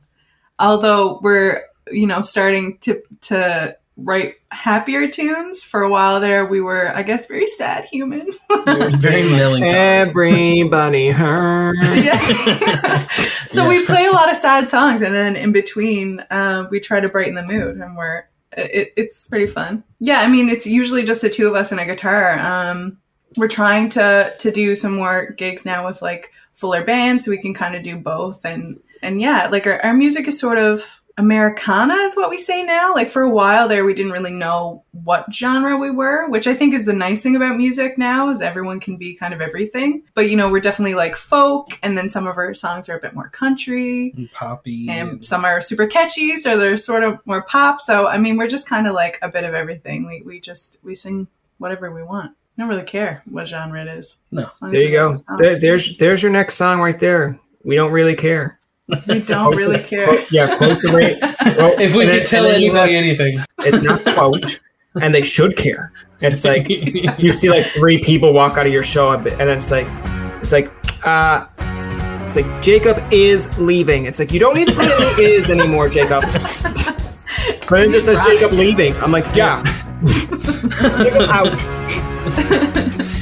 [0.59, 1.61] although we're
[1.91, 7.01] you know starting to to write happier tunes for a while there, we were I
[7.03, 8.37] guess very sad humans.
[9.01, 9.63] very melancholy.
[9.73, 11.79] Everybody hurts.
[11.81, 13.07] Yeah.
[13.47, 16.99] so we play a lot of sad songs, and then in between, uh, we try
[16.99, 19.83] to brighten the mood, and we're it, it's pretty fun.
[19.99, 22.39] Yeah, I mean, it's usually just the two of us and a guitar.
[22.39, 22.97] Um,
[23.37, 27.37] we're trying to to do some more gigs now with like fuller bands, so we
[27.37, 31.01] can kind of do both, and and yeah, like our, our music is sort of
[31.17, 32.93] Americana is what we say now.
[32.93, 36.53] Like for a while there, we didn't really know what genre we were, which I
[36.53, 40.03] think is the nice thing about music now is everyone can be kind of everything.
[40.13, 42.99] But you know, we're definitely like folk, and then some of our songs are a
[42.99, 44.89] bit more country, and poppy.
[44.89, 47.79] and some are super catchy, so they're sort of more pop.
[47.79, 50.05] So I mean, we're just kind of like a bit of everything.
[50.05, 51.27] We we just we sing
[51.59, 52.35] whatever we want.
[52.57, 54.17] I don't really care what genre it is.
[54.31, 54.49] No.
[54.51, 55.17] As long as There you go.
[55.37, 57.39] There, there's there's your next song right there.
[57.63, 58.59] We don't really care.
[59.07, 60.05] We don't really care.
[60.07, 61.17] Quote- yeah, quote the rate.
[61.57, 64.59] Well, if we could then- tell and then you anybody have- anything, it's not quote,
[65.01, 65.91] and they should care.
[66.21, 69.69] It's like you see like three people walk out of your show, and then it's
[69.71, 69.87] like
[70.41, 70.71] it's like
[71.05, 71.45] uh
[72.25, 74.05] it's like Jacob is leaving.
[74.05, 76.23] It's like you don't need to put in the is anymore, Jacob.
[77.67, 78.39] But it just says Right.
[78.39, 78.95] Jacob leaving.
[78.97, 79.63] I'm like, yeah.
[80.05, 83.05] Jacob out.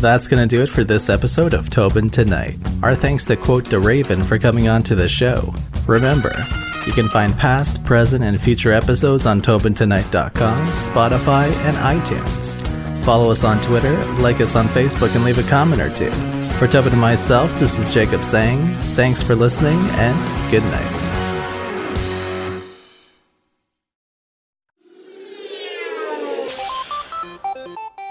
[0.00, 2.56] That's going to do it for this episode of Tobin Tonight.
[2.82, 5.54] Our thanks to Quote the Raven for coming on to the show.
[5.86, 6.34] Remember,
[6.86, 12.56] you can find past, present, and future episodes on TobinTonight.com, Spotify, and iTunes.
[13.04, 16.10] Follow us on Twitter, like us on Facebook, and leave a comment or two.
[16.52, 18.62] For Tobin and myself, this is Jacob saying
[18.96, 20.99] thanks for listening and good night.